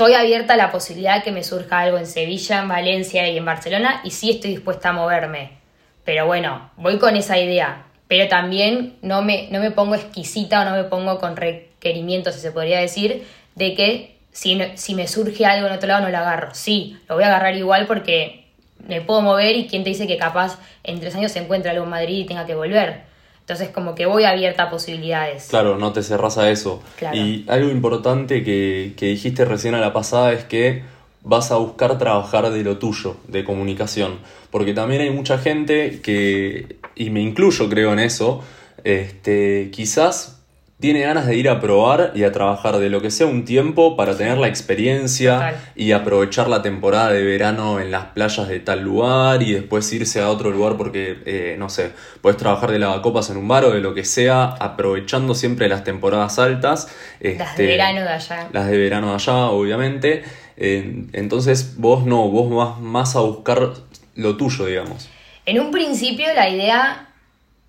Estoy 0.00 0.14
abierta 0.14 0.54
a 0.54 0.56
la 0.56 0.72
posibilidad 0.72 1.16
de 1.16 1.22
que 1.22 1.30
me 1.30 1.44
surja 1.44 1.80
algo 1.80 1.98
en 1.98 2.06
Sevilla, 2.06 2.60
en 2.60 2.68
Valencia 2.68 3.28
y 3.28 3.36
en 3.36 3.44
Barcelona 3.44 4.00
y 4.02 4.12
sí 4.12 4.30
estoy 4.30 4.52
dispuesta 4.52 4.88
a 4.88 4.92
moverme. 4.94 5.58
Pero 6.06 6.24
bueno, 6.24 6.70
voy 6.78 6.98
con 6.98 7.16
esa 7.16 7.38
idea. 7.38 7.84
Pero 8.08 8.26
también 8.26 8.96
no 9.02 9.20
me, 9.20 9.48
no 9.50 9.60
me 9.60 9.72
pongo 9.72 9.96
exquisita 9.96 10.62
o 10.62 10.64
no 10.64 10.70
me 10.70 10.84
pongo 10.84 11.18
con 11.18 11.36
requerimientos, 11.36 12.34
si 12.34 12.40
se 12.40 12.50
podría 12.50 12.80
decir, 12.80 13.26
de 13.56 13.74
que 13.74 14.16
si, 14.32 14.58
si 14.76 14.94
me 14.94 15.06
surge 15.06 15.44
algo 15.44 15.66
en 15.66 15.74
otro 15.74 15.88
lado 15.88 16.00
no 16.00 16.08
lo 16.08 16.16
agarro. 16.16 16.54
Sí, 16.54 16.96
lo 17.06 17.16
voy 17.16 17.24
a 17.24 17.26
agarrar 17.26 17.54
igual 17.56 17.86
porque 17.86 18.46
me 18.78 19.02
puedo 19.02 19.20
mover 19.20 19.54
y 19.54 19.66
quién 19.66 19.84
te 19.84 19.90
dice 19.90 20.06
que 20.06 20.16
capaz 20.16 20.58
en 20.82 20.98
tres 20.98 21.14
años 21.14 21.30
se 21.30 21.40
encuentra 21.40 21.72
algo 21.72 21.84
en 21.84 21.90
Madrid 21.90 22.20
y 22.20 22.24
tenga 22.24 22.46
que 22.46 22.54
volver. 22.54 23.02
Entonces 23.50 23.74
como 23.74 23.96
que 23.96 24.06
voy 24.06 24.22
abierta 24.22 24.62
a 24.62 24.70
posibilidades. 24.70 25.48
Claro, 25.50 25.76
no 25.76 25.92
te 25.92 26.04
cerras 26.04 26.38
a 26.38 26.50
eso. 26.50 26.80
Y 27.12 27.44
algo 27.50 27.68
importante 27.68 28.44
que, 28.44 28.94
que 28.96 29.06
dijiste 29.06 29.44
recién 29.44 29.74
a 29.74 29.80
la 29.80 29.92
pasada 29.92 30.32
es 30.32 30.44
que 30.44 30.84
vas 31.24 31.50
a 31.50 31.56
buscar 31.56 31.98
trabajar 31.98 32.48
de 32.50 32.62
lo 32.62 32.78
tuyo, 32.78 33.16
de 33.26 33.42
comunicación. 33.42 34.20
Porque 34.52 34.72
también 34.72 35.02
hay 35.02 35.10
mucha 35.10 35.36
gente 35.36 36.00
que, 36.00 36.76
y 36.94 37.10
me 37.10 37.22
incluyo 37.22 37.68
creo 37.68 37.92
en 37.92 37.98
eso, 37.98 38.44
este, 38.84 39.70
quizás 39.72 40.39
tiene 40.80 41.00
ganas 41.00 41.26
de 41.26 41.36
ir 41.36 41.48
a 41.48 41.60
probar 41.60 42.12
y 42.14 42.24
a 42.24 42.32
trabajar 42.32 42.78
de 42.78 42.88
lo 42.88 43.02
que 43.02 43.10
sea 43.10 43.26
un 43.26 43.44
tiempo 43.44 43.96
para 43.96 44.16
tener 44.16 44.38
la 44.38 44.48
experiencia 44.48 45.60
y 45.76 45.92
aprovechar 45.92 46.48
la 46.48 46.62
temporada 46.62 47.12
de 47.12 47.22
verano 47.22 47.80
en 47.80 47.90
las 47.90 48.06
playas 48.06 48.48
de 48.48 48.60
tal 48.60 48.80
lugar 48.80 49.42
y 49.42 49.52
después 49.52 49.92
irse 49.92 50.20
a 50.20 50.30
otro 50.30 50.50
lugar 50.50 50.78
porque, 50.78 51.18
eh, 51.26 51.56
no 51.58 51.68
sé, 51.68 51.92
puedes 52.22 52.38
trabajar 52.38 52.70
de 52.72 52.78
lavacopas 52.78 53.28
en 53.28 53.36
un 53.36 53.46
bar 53.46 53.66
o 53.66 53.72
de 53.72 53.80
lo 53.80 53.92
que 53.92 54.04
sea, 54.04 54.44
aprovechando 54.58 55.34
siempre 55.34 55.68
las 55.68 55.84
temporadas 55.84 56.38
altas. 56.38 56.88
las 57.20 57.20
de 57.20 57.44
este, 57.44 57.66
verano 57.66 58.00
de 58.00 58.08
allá. 58.08 58.48
Las 58.50 58.66
de 58.66 58.78
verano 58.78 59.08
de 59.08 59.14
allá, 59.14 59.46
obviamente. 59.50 60.24
entonces 60.56 61.76
vos 61.76 62.06
no, 62.06 62.28
vos 62.28 62.50
vas 62.50 62.80
más 62.80 63.16
a 63.16 63.20
buscar 63.20 63.74
lo 64.14 64.36
tuyo, 64.36 64.64
digamos. 64.64 65.10
En 65.44 65.60
un 65.60 65.70
principio 65.70 66.26
la 66.34 66.48
idea 66.48 67.08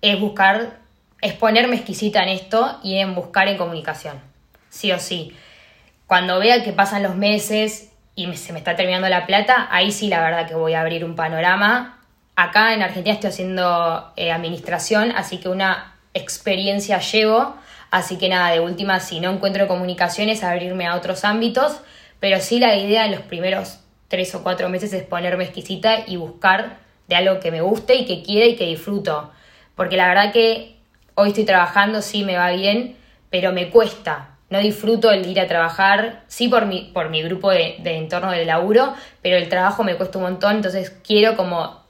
es 0.00 0.18
buscar 0.18 0.81
es 1.22 1.32
ponerme 1.34 1.76
exquisita 1.76 2.22
en 2.22 2.28
esto 2.28 2.78
y 2.82 2.98
en 2.98 3.14
buscar 3.14 3.48
en 3.48 3.56
comunicación. 3.56 4.20
Sí 4.68 4.90
o 4.92 4.98
sí. 4.98 5.34
Cuando 6.06 6.38
vea 6.40 6.62
que 6.62 6.72
pasan 6.72 7.02
los 7.02 7.14
meses 7.14 7.90
y 8.16 8.30
se 8.36 8.52
me 8.52 8.58
está 8.58 8.76
terminando 8.76 9.08
la 9.08 9.24
plata, 9.24 9.68
ahí 9.70 9.92
sí 9.92 10.08
la 10.08 10.20
verdad 10.20 10.46
que 10.48 10.56
voy 10.56 10.74
a 10.74 10.80
abrir 10.80 11.04
un 11.04 11.14
panorama. 11.14 12.00
Acá 12.34 12.74
en 12.74 12.82
Argentina 12.82 13.14
estoy 13.14 13.30
haciendo 13.30 14.12
eh, 14.16 14.32
administración, 14.32 15.12
así 15.12 15.38
que 15.38 15.48
una 15.48 15.94
experiencia 16.12 16.98
llevo. 16.98 17.54
Así 17.92 18.18
que 18.18 18.28
nada, 18.28 18.50
de 18.50 18.60
última, 18.60 19.00
si 19.00 19.20
no 19.20 19.30
encuentro 19.30 19.68
comunicaciones, 19.68 20.42
abrirme 20.42 20.86
a 20.86 20.96
otros 20.96 21.24
ámbitos. 21.24 21.80
Pero 22.18 22.40
sí 22.40 22.58
la 22.58 22.74
idea 22.76 23.04
en 23.04 23.12
los 23.12 23.20
primeros 23.20 23.78
tres 24.08 24.34
o 24.34 24.42
cuatro 24.42 24.68
meses 24.68 24.92
es 24.92 25.04
ponerme 25.04 25.44
exquisita 25.44 26.04
y 26.06 26.16
buscar 26.16 26.78
de 27.06 27.16
algo 27.16 27.38
que 27.38 27.50
me 27.50 27.60
guste 27.60 27.94
y 27.94 28.06
que 28.06 28.22
quiera 28.22 28.46
y 28.46 28.56
que 28.56 28.66
disfruto. 28.66 29.30
Porque 29.76 29.96
la 29.96 30.08
verdad 30.08 30.32
que 30.32 30.81
hoy 31.14 31.28
estoy 31.28 31.44
trabajando, 31.44 32.02
sí 32.02 32.24
me 32.24 32.36
va 32.36 32.50
bien, 32.50 32.96
pero 33.30 33.52
me 33.52 33.70
cuesta. 33.70 34.36
No 34.50 34.58
disfruto 34.58 35.10
el 35.10 35.26
ir 35.26 35.40
a 35.40 35.46
trabajar, 35.46 36.24
sí 36.26 36.48
por 36.48 36.66
mi, 36.66 36.90
por 36.92 37.08
mi 37.08 37.22
grupo 37.22 37.50
de, 37.50 37.76
entorno 37.84 38.30
del 38.32 38.46
laburo, 38.46 38.94
pero 39.22 39.36
el 39.36 39.48
trabajo 39.48 39.82
me 39.82 39.96
cuesta 39.96 40.18
un 40.18 40.24
montón, 40.24 40.56
entonces 40.56 40.90
quiero 41.06 41.36
como 41.36 41.80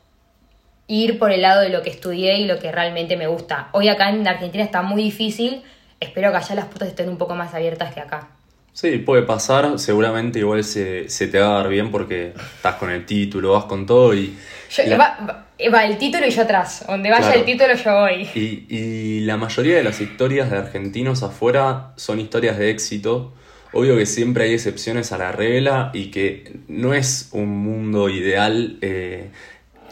ir 0.87 1.19
por 1.19 1.33
el 1.33 1.43
lado 1.43 1.63
de 1.63 1.71
lo 1.71 1.83
que 1.83 1.91
estudié 1.91 2.39
y 2.39 2.47
lo 2.47 2.59
que 2.59 2.71
realmente 2.71 3.17
me 3.17 3.27
gusta. 3.27 3.69
Hoy 3.73 3.89
acá 3.89 4.11
en 4.11 4.27
Argentina 4.27 4.63
está 4.63 4.83
muy 4.83 5.03
difícil, 5.03 5.63
espero 5.99 6.31
que 6.31 6.37
allá 6.37 6.55
las 6.55 6.67
puertas 6.67 6.89
estén 6.89 7.09
un 7.09 7.19
poco 7.19 7.35
más 7.35 7.53
abiertas 7.55 7.93
que 7.93 8.01
acá. 8.01 8.29
Sí, 8.73 8.99
puede 8.99 9.23
pasar, 9.23 9.79
seguramente 9.79 10.39
igual 10.39 10.65
se, 10.65 11.09
se, 11.09 11.27
te 11.27 11.39
va 11.39 11.49
a 11.49 11.55
dar 11.59 11.69
bien 11.69 11.91
porque 11.91 12.33
estás 12.57 12.77
con 12.77 12.91
el 12.91 13.05
título, 13.05 13.53
vas 13.53 13.65
con 13.65 13.87
todo 13.87 14.15
y... 14.15 14.37
va, 14.79 15.85
el 15.85 15.99
título 15.99 16.27
y 16.27 16.31
yo 16.31 16.43
atrás, 16.43 16.85
donde 16.87 17.11
vaya 17.11 17.33
el 17.33 17.45
título 17.45 17.75
yo 17.75 18.01
voy. 18.01 18.29
Y, 18.35 18.67
y 18.69 19.21
la 19.21 19.37
mayoría 19.37 19.77
de 19.77 19.85
las 19.85 20.01
historias 20.01 20.51
de 20.51 20.59
argentinos 20.59 21.23
afuera 21.23 21.93
son 21.97 22.21
historias 22.21 22.59
de 22.59 22.71
éxito. 22.71 23.35
Obvio 23.73 23.97
que 23.97 24.05
siempre 24.05 24.45
hay 24.45 24.55
excepciones 24.55 25.13
a 25.13 25.19
la 25.19 25.33
regla 25.33 25.91
y 25.95 26.11
que 26.11 26.61
no 26.69 26.93
es 26.93 27.31
un 27.33 27.49
mundo 27.49 28.09
ideal. 28.11 28.79
Eh, 28.83 29.31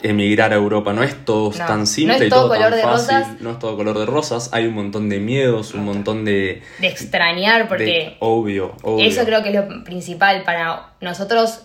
emigrar 0.03 0.53
a 0.53 0.55
Europa. 0.55 0.93
No 0.93 1.03
es 1.03 1.25
todo 1.25 1.51
tan 1.51 1.87
simple 1.87 2.27
y 2.27 2.29
todo, 2.29 2.49
color 2.49 2.73
de 2.73 2.83
Rosas. 2.83 3.41
No 3.41 3.51
es 3.51 3.59
todo 3.59 3.77
color 3.77 3.97
de 3.97 4.05
rosas. 4.05 4.49
Hay 4.53 4.65
un 4.65 4.73
montón 4.73 5.09
de 5.09 5.19
miedos, 5.19 5.73
un 5.73 5.85
montón 5.85 6.25
de. 6.25 6.61
De 6.79 6.87
extrañar, 6.87 7.67
porque. 7.67 8.17
obvio, 8.19 8.75
obvio. 8.83 9.07
Eso 9.07 9.25
creo 9.25 9.43
que 9.43 9.49
es 9.49 9.55
lo 9.55 9.83
principal 9.83 10.43
para 10.43 10.93
nosotros. 11.01 11.63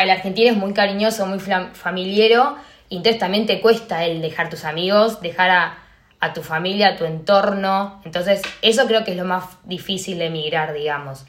El 0.00 0.10
argentino 0.10 0.50
es 0.50 0.56
muy 0.56 0.72
cariñoso, 0.72 1.26
muy 1.26 1.38
familiero. 1.38 2.56
Entonces 2.90 3.18
también 3.18 3.46
te 3.46 3.60
cuesta 3.60 4.04
el 4.04 4.20
dejar 4.20 4.50
tus 4.50 4.64
amigos, 4.64 5.20
dejar 5.20 5.50
a, 5.50 5.78
a 6.22 6.32
tu 6.32 6.42
familia, 6.42 6.90
a 6.90 6.96
tu 6.96 7.04
entorno. 7.04 8.00
Entonces, 8.04 8.42
eso 8.62 8.86
creo 8.86 9.02
que 9.04 9.10
es 9.10 9.16
lo 9.16 9.24
más 9.24 9.44
difícil 9.64 10.18
de 10.18 10.26
emigrar, 10.26 10.72
digamos. 10.72 11.26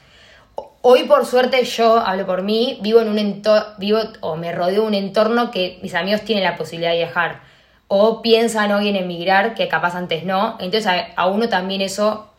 Hoy, 0.82 1.04
por 1.04 1.26
suerte, 1.26 1.64
yo 1.64 1.98
hablo 1.98 2.26
por 2.26 2.42
mí, 2.42 2.78
vivo 2.80 3.00
en 3.00 3.08
un 3.08 3.18
entorno, 3.18 3.66
vivo 3.78 3.98
o 4.20 4.36
me 4.36 4.52
rodeo 4.52 4.84
un 4.84 4.94
entorno 4.94 5.50
que 5.50 5.80
mis 5.82 5.94
amigos 5.94 6.20
tienen 6.20 6.44
la 6.44 6.56
posibilidad 6.56 6.92
de 6.92 6.98
viajar. 6.98 7.40
O 7.88 8.22
piensan 8.22 8.70
hoy 8.70 8.88
en 8.88 8.96
emigrar, 8.96 9.54
que 9.54 9.66
capaz 9.66 9.96
antes 9.96 10.24
no. 10.24 10.56
Entonces 10.60 10.92
a, 11.16 11.26
uno 11.26 11.48
también 11.48 11.80
eso 11.80 12.30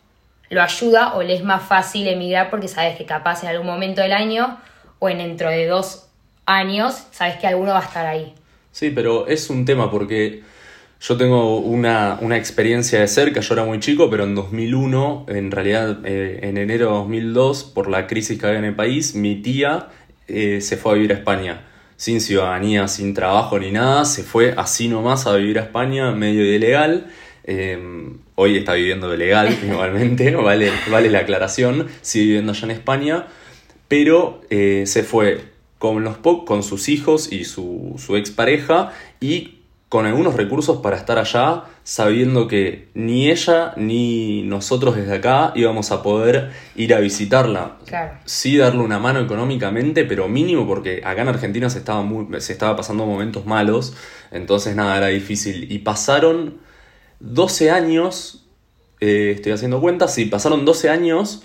lo 0.48 0.62
ayuda 0.62 1.14
o 1.14 1.22
le 1.22 1.34
es 1.34 1.44
más 1.44 1.62
fácil 1.62 2.08
emigrar 2.08 2.48
porque 2.48 2.68
sabes 2.68 2.96
que 2.96 3.04
capaz 3.04 3.42
en 3.42 3.50
algún 3.50 3.66
momento 3.66 4.00
del 4.00 4.12
año 4.12 4.60
o 4.98 5.08
en 5.10 5.18
dentro 5.18 5.50
de 5.50 5.66
dos 5.66 6.08
años, 6.46 7.06
sabes 7.10 7.36
que 7.36 7.46
alguno 7.46 7.72
va 7.72 7.80
a 7.80 7.84
estar 7.84 8.06
ahí. 8.06 8.34
Sí, 8.72 8.90
pero 8.90 9.26
es 9.26 9.50
un 9.50 9.64
tema 9.64 9.90
porque 9.90 10.42
yo 11.00 11.16
tengo 11.16 11.58
una, 11.58 12.18
experiencia 12.36 13.00
de 13.00 13.08
cerca, 13.08 13.40
yo 13.40 13.54
era 13.54 13.64
muy 13.64 13.80
chico, 13.80 14.08
pero 14.08 14.24
en 14.24 14.34
2001, 14.34 15.26
en 15.28 15.50
realidad 15.50 15.98
eh, 16.04 16.40
en 16.42 16.56
enero 16.56 16.86
de 16.86 16.92
2002, 16.92 17.64
por 17.64 17.88
la 17.88 18.06
crisis 18.06 18.38
que 18.38 18.46
había 18.46 18.58
en 18.58 18.64
el 18.64 18.74
país, 18.74 19.14
mi 19.14 19.36
tía 19.36 19.88
eh, 20.26 20.60
se 20.60 20.76
fue 20.76 20.92
a 20.92 20.94
vivir 20.94 21.12
a 21.12 21.16
España, 21.16 21.64
sin 21.96 22.20
ciudadanía, 22.20 22.88
sin 22.88 23.14
trabajo 23.14 23.58
ni 23.58 23.72
nada, 23.72 24.04
se 24.04 24.22
fue 24.22 24.54
así 24.56 24.88
nomás 24.88 25.26
a 25.26 25.36
vivir 25.36 25.58
a 25.58 25.62
España, 25.62 26.10
medio 26.12 26.44
ilegal. 26.44 27.06
Em, 27.44 28.18
hoy 28.34 28.56
está 28.56 28.74
viviendo 28.74 29.08
de 29.08 29.18
legal 29.18 29.56
igualmente, 29.64 30.34
vale, 30.34 30.72
vale 30.90 31.10
la 31.10 31.20
aclaración, 31.20 31.86
sigue 32.00 32.24
viviendo 32.26 32.52
allá 32.52 32.64
en 32.64 32.70
España, 32.72 33.26
pero 33.88 34.40
eh, 34.50 34.84
se 34.86 35.02
fue 35.04 35.55
con, 35.78 36.04
los 36.04 36.18
con 36.18 36.62
sus 36.62 36.88
hijos 36.88 37.32
y 37.32 37.44
su, 37.44 37.94
su 37.98 38.16
expareja 38.16 38.92
y 39.20 39.56
con 39.88 40.04
algunos 40.04 40.34
recursos 40.34 40.78
para 40.78 40.96
estar 40.96 41.16
allá, 41.18 41.64
sabiendo 41.84 42.48
que 42.48 42.88
ni 42.94 43.30
ella 43.30 43.72
ni 43.76 44.42
nosotros 44.42 44.96
desde 44.96 45.14
acá 45.14 45.52
íbamos 45.54 45.92
a 45.92 46.02
poder 46.02 46.50
ir 46.74 46.92
a 46.92 46.98
visitarla. 46.98 47.76
Sí 48.24 48.56
darle 48.56 48.82
una 48.82 48.98
mano 48.98 49.20
económicamente, 49.20 50.04
pero 50.04 50.26
mínimo 50.28 50.66
porque 50.66 51.02
acá 51.04 51.22
en 51.22 51.28
Argentina 51.28 51.70
se 51.70 51.78
estaba, 51.78 52.02
muy, 52.02 52.40
se 52.40 52.52
estaba 52.52 52.74
pasando 52.74 53.06
momentos 53.06 53.46
malos, 53.46 53.94
entonces 54.32 54.74
nada, 54.74 54.96
era 54.96 55.06
difícil. 55.06 55.70
Y 55.70 55.78
pasaron 55.78 56.58
12 57.20 57.70
años, 57.70 58.44
eh, 59.00 59.34
estoy 59.36 59.52
haciendo 59.52 59.80
cuentas, 59.80 60.12
sí, 60.12 60.24
pasaron 60.24 60.64
12 60.64 60.90
años 60.90 61.44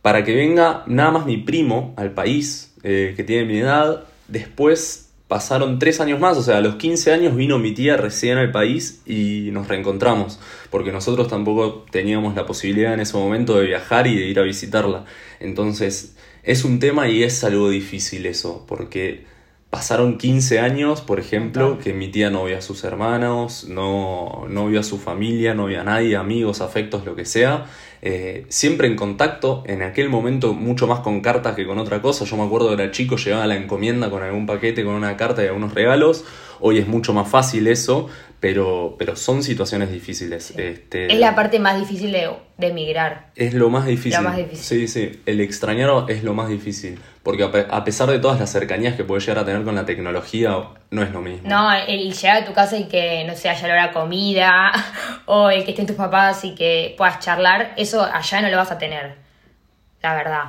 para 0.00 0.24
que 0.24 0.34
venga 0.34 0.82
nada 0.86 1.10
más 1.10 1.26
mi 1.26 1.36
primo 1.36 1.92
al 1.98 2.12
país, 2.12 2.69
eh, 2.82 3.14
que 3.16 3.24
tiene 3.24 3.44
mi 3.44 3.58
edad, 3.58 4.04
después 4.28 5.10
pasaron 5.30 5.78
tres 5.78 6.00
años 6.00 6.18
más, 6.18 6.36
o 6.36 6.42
sea, 6.42 6.58
a 6.58 6.60
los 6.60 6.74
15 6.74 7.12
años 7.12 7.36
vino 7.36 7.60
mi 7.60 7.72
tía 7.72 7.96
recién 7.96 8.36
al 8.36 8.50
país 8.50 9.00
y 9.06 9.50
nos 9.52 9.68
reencontramos, 9.68 10.40
porque 10.70 10.90
nosotros 10.90 11.28
tampoco 11.28 11.86
teníamos 11.92 12.34
la 12.34 12.46
posibilidad 12.46 12.92
en 12.94 12.98
ese 12.98 13.16
momento 13.16 13.56
de 13.56 13.66
viajar 13.66 14.08
y 14.08 14.16
de 14.16 14.26
ir 14.26 14.40
a 14.40 14.42
visitarla. 14.42 15.04
Entonces, 15.38 16.16
es 16.42 16.64
un 16.64 16.80
tema 16.80 17.08
y 17.08 17.22
es 17.22 17.44
algo 17.44 17.70
difícil 17.70 18.26
eso, 18.26 18.64
porque 18.66 19.24
pasaron 19.70 20.18
15 20.18 20.58
años, 20.58 21.00
por 21.00 21.20
ejemplo, 21.20 21.78
que 21.78 21.92
mi 21.92 22.08
tía 22.08 22.28
no 22.30 22.44
vio 22.44 22.58
a 22.58 22.60
sus 22.60 22.82
hermanos, 22.82 23.66
no, 23.68 24.46
no 24.48 24.66
vio 24.66 24.80
a 24.80 24.82
su 24.82 24.98
familia, 24.98 25.54
no 25.54 25.66
vio 25.66 25.80
a 25.80 25.84
nadie, 25.84 26.16
amigos, 26.16 26.60
afectos, 26.60 27.04
lo 27.04 27.14
que 27.14 27.24
sea, 27.24 27.66
eh, 28.02 28.46
siempre 28.48 28.88
en 28.88 28.96
contacto, 28.96 29.62
en 29.66 29.82
aquel 29.82 30.08
momento 30.08 30.54
mucho 30.54 30.86
más 30.86 31.00
con 31.00 31.20
cartas 31.20 31.54
que 31.54 31.66
con 31.66 31.78
otra 31.78 32.00
cosa. 32.00 32.24
Yo 32.24 32.36
me 32.36 32.44
acuerdo 32.44 32.74
de 32.74 32.82
era 32.82 32.92
chico, 32.92 33.16
llegaba 33.16 33.46
la 33.46 33.56
encomienda 33.56 34.10
con 34.10 34.22
algún 34.22 34.46
paquete, 34.46 34.84
con 34.84 34.94
una 34.94 35.16
carta 35.16 35.42
y 35.42 35.46
algunos 35.46 35.74
regalos, 35.74 36.24
Hoy 36.60 36.78
es 36.78 36.86
mucho 36.86 37.14
más 37.14 37.28
fácil 37.28 37.66
eso, 37.66 38.08
pero, 38.38 38.94
pero 38.98 39.16
son 39.16 39.42
situaciones 39.42 39.90
difíciles. 39.90 40.52
Este, 40.56 41.10
es 41.10 41.18
la 41.18 41.34
parte 41.34 41.58
más 41.58 41.78
difícil 41.78 42.12
de, 42.12 42.30
de, 42.58 42.66
emigrar. 42.66 43.30
Es 43.34 43.54
lo 43.54 43.70
más 43.70 43.86
difícil. 43.86 44.22
Lo 44.22 44.28
más 44.28 44.36
difícil. 44.36 44.58
Sí, 44.58 44.88
sí. 44.88 45.22
El 45.24 45.40
extrañar 45.40 45.90
es 46.08 46.22
lo 46.22 46.34
más 46.34 46.50
difícil. 46.50 46.98
Porque 47.22 47.44
a 47.44 47.84
pesar 47.84 48.10
de 48.10 48.18
todas 48.18 48.38
las 48.38 48.52
cercanías 48.52 48.94
que 48.94 49.04
puedes 49.04 49.24
llegar 49.24 49.42
a 49.42 49.46
tener 49.46 49.64
con 49.64 49.74
la 49.74 49.86
tecnología, 49.86 50.54
no 50.90 51.02
es 51.02 51.10
lo 51.12 51.20
mismo. 51.20 51.48
No, 51.48 51.72
el 51.72 52.12
llegar 52.12 52.42
a 52.42 52.44
tu 52.44 52.52
casa 52.52 52.76
y 52.76 52.84
que, 52.84 53.24
no 53.24 53.36
sé, 53.36 53.48
haya 53.48 53.68
la 53.68 53.92
comida, 53.92 54.72
o 55.26 55.48
el 55.48 55.64
que 55.64 55.70
estén 55.70 55.86
tus 55.86 55.96
papás 55.96 56.44
y 56.44 56.54
que 56.54 56.94
puedas 56.98 57.20
charlar, 57.20 57.74
eso 57.76 58.02
allá 58.02 58.42
no 58.42 58.48
lo 58.48 58.56
vas 58.56 58.72
a 58.72 58.78
tener. 58.78 59.14
La 60.02 60.14
verdad. 60.14 60.44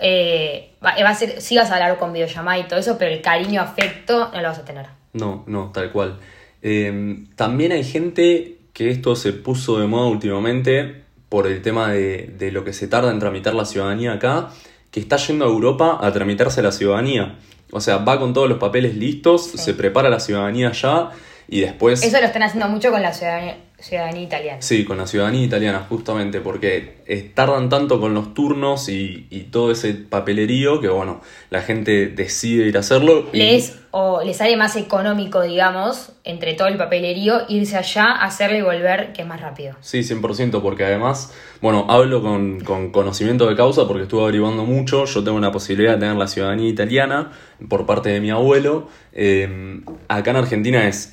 Eh, 0.00 0.72
va, 0.84 0.90
a 0.90 1.14
ser, 1.14 1.40
sí 1.40 1.56
vas 1.56 1.70
a 1.70 1.74
hablar 1.74 1.96
con 1.98 2.12
videollamada 2.12 2.58
y 2.58 2.64
todo 2.64 2.80
eso, 2.80 2.98
pero 2.98 3.12
el 3.12 3.20
cariño, 3.20 3.60
afecto, 3.60 4.30
no 4.32 4.40
lo 4.40 4.48
vas 4.48 4.58
a 4.58 4.64
tener. 4.64 4.86
No, 5.12 5.44
no, 5.46 5.70
tal 5.72 5.92
cual. 5.92 6.18
Em, 6.60 7.28
también 7.36 7.70
hay 7.70 7.84
gente 7.84 8.58
que 8.72 8.90
esto 8.90 9.14
se 9.14 9.32
puso 9.32 9.78
de 9.78 9.86
moda 9.86 10.08
últimamente 10.08 11.04
por 11.28 11.46
el 11.46 11.62
tema 11.62 11.92
de, 11.92 12.34
de, 12.36 12.50
lo 12.50 12.64
que 12.64 12.72
se 12.72 12.88
tarda 12.88 13.12
en 13.12 13.20
tramitar 13.20 13.54
la 13.54 13.64
ciudadanía 13.64 14.14
acá, 14.14 14.48
que 14.94 15.00
está 15.00 15.16
yendo 15.16 15.44
a 15.44 15.48
Europa 15.48 15.98
a 16.00 16.12
tramitarse 16.12 16.62
la 16.62 16.70
ciudadanía. 16.70 17.34
O 17.72 17.80
sea, 17.80 17.96
va 17.96 18.20
con 18.20 18.32
todos 18.32 18.48
los 18.48 18.58
papeles 18.58 18.94
listos, 18.94 19.44
se 19.44 19.74
prepara 19.74 20.08
la 20.08 20.20
ciudadanía 20.20 20.70
ya 20.70 21.10
y 21.48 21.62
después... 21.62 22.00
Eso 22.04 22.20
lo 22.20 22.26
están 22.26 22.44
haciendo 22.44 22.68
mucho 22.68 22.92
con 22.92 23.02
la 23.02 23.12
ciudadanía, 23.12 23.56
ciudadanía 23.80 24.22
italiana. 24.22 24.62
Sí, 24.62 24.84
con 24.84 24.96
la 24.96 25.08
ciudadanía 25.08 25.42
italiana, 25.42 25.84
justamente, 25.88 26.40
porque 26.40 26.98
tardan 27.34 27.68
tanto 27.68 28.00
con 28.00 28.14
los 28.14 28.34
turnos 28.34 28.88
y, 28.88 29.26
y, 29.30 29.44
todo 29.44 29.70
ese 29.70 29.92
papelerío 29.94 30.80
que, 30.80 30.88
bueno, 30.88 31.20
la 31.50 31.60
gente 31.60 32.08
decide 32.08 32.66
ir 32.66 32.76
a 32.76 32.80
hacerlo. 32.80 33.26
Y... 33.32 33.38
Les, 33.38 33.76
o 33.90 34.22
les 34.24 34.38
sale 34.38 34.56
más 34.56 34.74
económico, 34.74 35.42
digamos, 35.42 36.12
entre 36.24 36.54
todo 36.54 36.66
el 36.68 36.76
papelerío, 36.76 37.42
irse 37.48 37.76
allá, 37.76 38.10
hacerle 38.10 38.58
y 38.58 38.62
volver, 38.62 39.12
que 39.12 39.22
es 39.22 39.28
más 39.28 39.40
rápido. 39.40 39.76
Sí, 39.82 40.00
100%, 40.00 40.62
porque 40.62 40.84
además, 40.84 41.32
bueno, 41.60 41.86
hablo 41.88 42.20
con, 42.22 42.60
con 42.60 42.90
conocimiento 42.90 43.46
de 43.46 43.54
causa 43.54 43.86
porque 43.86 44.04
estuve 44.04 44.22
averiguando 44.22 44.64
mucho. 44.64 45.04
Yo 45.04 45.22
tengo 45.22 45.38
la 45.38 45.52
posibilidad 45.52 45.92
de 45.92 46.00
tener 46.00 46.16
la 46.16 46.26
ciudadanía 46.26 46.68
italiana 46.68 47.30
por 47.68 47.86
parte 47.86 48.08
de 48.08 48.20
mi 48.20 48.30
abuelo. 48.30 48.88
Eh, 49.12 49.80
acá 50.08 50.32
en 50.32 50.36
Argentina 50.38 50.88
es 50.88 51.12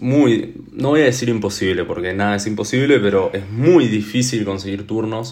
muy, 0.00 0.54
no 0.72 0.90
voy 0.90 1.00
a 1.00 1.04
decir 1.04 1.28
imposible, 1.30 1.84
porque 1.84 2.12
nada 2.12 2.36
es 2.36 2.46
imposible, 2.46 3.00
pero 3.00 3.30
es 3.32 3.48
muy 3.50 3.88
difícil 3.88 4.44
conseguir 4.44 4.86
turnos 4.86 5.27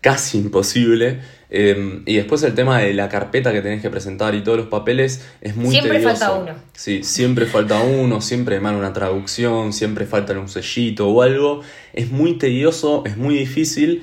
casi 0.00 0.38
imposible. 0.38 1.20
Eh, 1.50 2.02
y 2.04 2.16
después 2.16 2.42
el 2.42 2.54
tema 2.54 2.80
de 2.80 2.92
la 2.94 3.08
carpeta 3.08 3.52
que 3.52 3.62
tenés 3.62 3.80
que 3.80 3.88
presentar 3.88 4.34
y 4.34 4.42
todos 4.42 4.58
los 4.58 4.66
papeles 4.66 5.24
es 5.40 5.54
muy 5.54 5.70
Siempre 5.70 6.00
falta 6.00 6.32
uno. 6.32 6.52
Sí, 6.72 7.04
siempre 7.04 7.46
falta 7.46 7.80
uno, 7.80 8.20
siempre 8.20 8.58
mal 8.60 8.74
una 8.74 8.92
traducción, 8.92 9.72
siempre 9.72 10.04
falta 10.04 10.32
un 10.38 10.48
sellito 10.48 11.08
o 11.08 11.22
algo. 11.22 11.62
Es 11.92 12.10
muy 12.10 12.38
tedioso, 12.38 13.04
es 13.06 13.16
muy 13.16 13.36
difícil. 13.36 14.02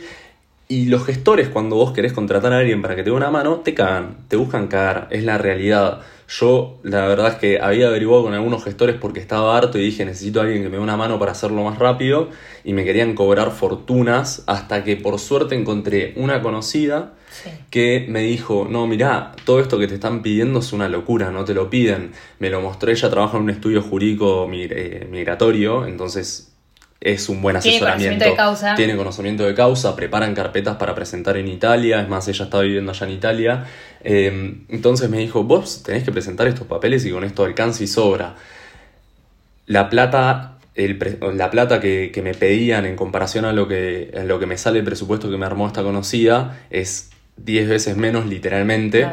Y 0.67 0.85
los 0.85 1.05
gestores, 1.05 1.49
cuando 1.49 1.75
vos 1.75 1.91
querés 1.91 2.13
contratar 2.13 2.53
a 2.53 2.59
alguien 2.59 2.81
para 2.81 2.95
que 2.95 3.03
te 3.03 3.09
dé 3.09 3.15
una 3.15 3.29
mano, 3.29 3.57
te 3.57 3.73
cagan, 3.73 4.19
te 4.29 4.37
buscan 4.37 4.67
cagar, 4.67 5.07
es 5.11 5.23
la 5.23 5.37
realidad. 5.37 6.01
Yo 6.31 6.79
la 6.83 7.07
verdad 7.07 7.33
es 7.33 7.35
que 7.35 7.59
había 7.59 7.87
averiguado 7.87 8.23
con 8.23 8.33
algunos 8.33 8.63
gestores 8.63 8.95
porque 8.95 9.19
estaba 9.19 9.57
harto 9.57 9.77
y 9.77 9.81
dije 9.81 10.05
necesito 10.05 10.39
a 10.39 10.43
alguien 10.43 10.63
que 10.63 10.69
me 10.69 10.77
dé 10.77 10.81
una 10.81 10.95
mano 10.95 11.19
para 11.19 11.33
hacerlo 11.33 11.61
más 11.65 11.77
rápido 11.77 12.29
y 12.63 12.71
me 12.71 12.85
querían 12.85 13.15
cobrar 13.15 13.51
fortunas 13.51 14.43
hasta 14.47 14.85
que 14.85 14.95
por 14.95 15.19
suerte 15.19 15.55
encontré 15.55 16.13
una 16.15 16.41
conocida 16.41 17.15
que 17.69 18.05
me 18.09 18.21
dijo, 18.21 18.67
no, 18.69 18.87
mirá, 18.87 19.33
todo 19.45 19.59
esto 19.59 19.77
que 19.77 19.87
te 19.87 19.95
están 19.95 20.21
pidiendo 20.21 20.59
es 20.59 20.71
una 20.73 20.87
locura, 20.87 21.31
no 21.31 21.45
te 21.45 21.53
lo 21.53 21.69
piden. 21.69 22.11
Me 22.39 22.49
lo 22.49 22.61
mostró, 22.61 22.91
ella 22.91 23.09
trabaja 23.09 23.37
en 23.37 23.43
un 23.43 23.49
estudio 23.49 23.81
jurídico 23.81 24.49
eh, 24.51 25.07
migratorio, 25.09 25.85
entonces 25.85 26.50
es 27.01 27.29
un 27.29 27.41
buen 27.41 27.55
asesoramiento. 27.55 27.97
Tiene 27.97 28.15
conocimiento 28.15 28.25
de 28.25 28.35
causa. 28.35 28.75
Tiene 28.75 28.95
conocimiento 28.95 29.43
de 29.43 29.55
causa, 29.55 29.95
preparan 29.95 30.35
carpetas 30.35 30.77
para 30.77 30.93
presentar 30.93 31.35
en 31.35 31.47
Italia, 31.47 31.99
es 31.99 32.07
más, 32.07 32.27
ella 32.27 32.45
estaba 32.45 32.61
viviendo 32.61 32.91
allá 32.91 33.07
en 33.07 33.13
Italia. 33.13 33.65
Em, 34.03 34.65
entonces 34.69 35.09
me 35.09 35.17
dijo, 35.17 35.43
vos 35.43 35.81
tenés 35.81 36.03
que 36.03 36.11
presentar 36.11 36.47
estos 36.47 36.67
papeles 36.67 37.03
y 37.05 37.11
con 37.11 37.23
esto 37.23 37.43
alcanza 37.43 37.83
y 37.83 37.87
sobra. 37.87 38.35
La 39.65 39.89
plata, 39.89 40.59
la 40.75 41.49
plata 41.49 41.79
que, 41.79 42.21
me 42.23 42.35
pedían 42.35 42.85
en 42.85 42.95
comparación 42.95 43.45
a 43.45 43.53
lo, 43.53 43.67
que, 43.67 44.13
a 44.15 44.23
lo 44.23 44.39
que 44.39 44.45
me 44.45 44.57
sale 44.57 44.79
el 44.79 44.85
presupuesto 44.85 45.31
que 45.31 45.37
me 45.37 45.47
armó 45.47 45.65
esta 45.65 45.81
conocida 45.81 46.59
es 46.69 47.09
10 47.37 47.67
veces 47.67 47.97
menos 47.97 48.27
literalmente. 48.27 49.07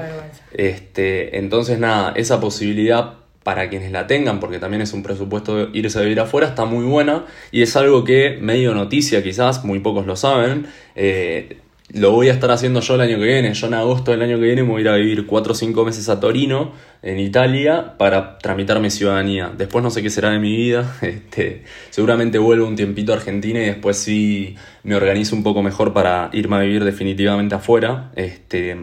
Este, 0.53 1.39
entonces 1.39 1.79
nada, 1.79 2.13
esa 2.17 2.39
posibilidad 2.39 3.15
para 3.49 3.71
quienes 3.71 3.91
la 3.93 4.07
tengan, 4.07 4.41
porque 4.41 4.59
también 4.59 4.83
es 4.83 4.93
un 4.93 5.03
presupuesto 5.03 5.71
irse 5.73 5.99
a 5.99 6.03
vivir 6.03 6.21
afuera, 6.21 6.49
está 6.49 6.67
muy 6.67 6.85
buena 6.85 7.25
y 7.51 7.63
es 7.63 7.77
algo 7.77 8.05
que 8.05 8.37
medio 8.43 8.75
noticia 8.75 9.23
quizás, 9.23 9.65
muy 9.65 9.79
pocos 9.79 10.05
lo 10.05 10.17
saben. 10.17 10.67
Eh, 10.95 11.57
lo 11.95 12.13
voy 12.13 12.29
a 12.29 12.35
estar 12.35 12.51
haciendo 12.51 12.81
yo 12.81 12.97
el 12.97 13.01
año 13.01 13.17
que 13.17 13.25
viene. 13.25 13.55
Yo 13.55 13.67
en 13.69 13.73
agosto 13.73 14.11
del 14.11 14.21
año 14.21 14.39
que 14.39 14.45
viene 14.45 14.65
me 14.65 14.69
voy 14.69 14.81
a 14.81 14.83
ir 14.83 14.89
a 14.91 14.97
vivir 14.97 15.25
4 15.25 15.53
o 15.53 15.55
5 15.55 15.83
meses 15.87 16.11
a 16.11 16.21
Torino, 16.21 16.73
en 17.01 17.19
Italia, 17.19 17.95
para 17.97 18.37
tramitar 18.37 18.81
mi 18.81 18.91
ciudadanía. 18.91 19.51
Después 19.57 19.83
no 19.83 19.91
sé 19.91 20.03
qué 20.03 20.11
será 20.11 20.29
de 20.29 20.41
mi 20.41 20.55
vida. 20.55 20.99
Este, 21.01 21.65
seguramente 21.89 22.37
vuelvo 22.37 22.67
un 22.67 22.77
tiempito 22.77 23.15
a 23.15 23.17
Argentina 23.17 23.61
y 23.63 23.65
después 23.65 23.97
sí 23.97 24.57
me 24.83 24.95
organizo 24.95 25.35
un 25.35 25.43
poco 25.43 25.63
mejor 25.63 25.95
para 25.95 26.29
irme 26.35 26.57
a 26.57 26.59
vivir 26.59 26.85
definitivamente 26.85 27.55
afuera. 27.55 28.13
Este, 28.15 28.77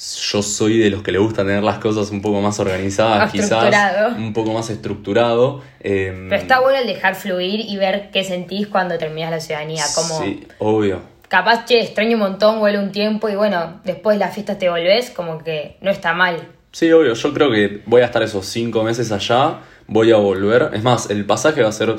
yo 0.00 0.42
soy 0.42 0.78
de 0.78 0.88
los 0.88 1.02
que 1.02 1.12
le 1.12 1.18
gusta 1.18 1.44
tener 1.44 1.62
las 1.62 1.78
cosas 1.78 2.10
un 2.10 2.22
poco 2.22 2.40
más 2.40 2.58
organizadas, 2.58 3.30
quizás 3.30 4.16
un 4.16 4.32
poco 4.32 4.52
más 4.52 4.70
estructurado. 4.70 5.62
Em, 5.80 6.28
Pero 6.28 6.40
está 6.40 6.60
bueno 6.60 6.78
el 6.78 6.86
dejar 6.86 7.14
fluir 7.14 7.60
y 7.60 7.76
ver 7.76 8.10
qué 8.10 8.24
sentís 8.24 8.66
cuando 8.68 8.96
terminas 8.96 9.30
la 9.30 9.40
ciudadanía. 9.40 9.84
Como, 9.94 10.22
sí, 10.22 10.46
obvio. 10.58 11.00
Capaz, 11.28 11.66
che, 11.66 11.80
extraño 11.80 12.14
un 12.14 12.20
montón, 12.20 12.58
vuelve 12.60 12.78
un 12.78 12.92
tiempo 12.92 13.28
y 13.28 13.36
bueno, 13.36 13.80
después 13.84 14.18
de 14.18 14.24
la 14.24 14.30
fiesta 14.30 14.58
te 14.58 14.68
volvés, 14.70 15.10
como 15.10 15.38
que 15.44 15.76
no 15.80 15.90
está 15.90 16.14
mal. 16.14 16.48
Sí, 16.72 16.90
obvio, 16.90 17.14
yo 17.14 17.34
creo 17.34 17.50
que 17.50 17.82
voy 17.84 18.00
a 18.00 18.06
estar 18.06 18.22
esos 18.22 18.46
cinco 18.46 18.82
meses 18.82 19.12
allá, 19.12 19.58
voy 19.86 20.12
a 20.12 20.16
volver. 20.16 20.70
Es 20.72 20.82
más, 20.82 21.10
el 21.10 21.26
pasaje 21.26 21.62
va 21.62 21.68
a 21.68 21.72
ser 21.72 21.94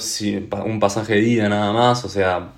un 0.65 0.79
pasaje 0.79 1.13
de 1.13 1.21
ida 1.21 1.49
nada 1.49 1.71
más, 1.71 2.03
o 2.03 2.09
sea, 2.09 2.49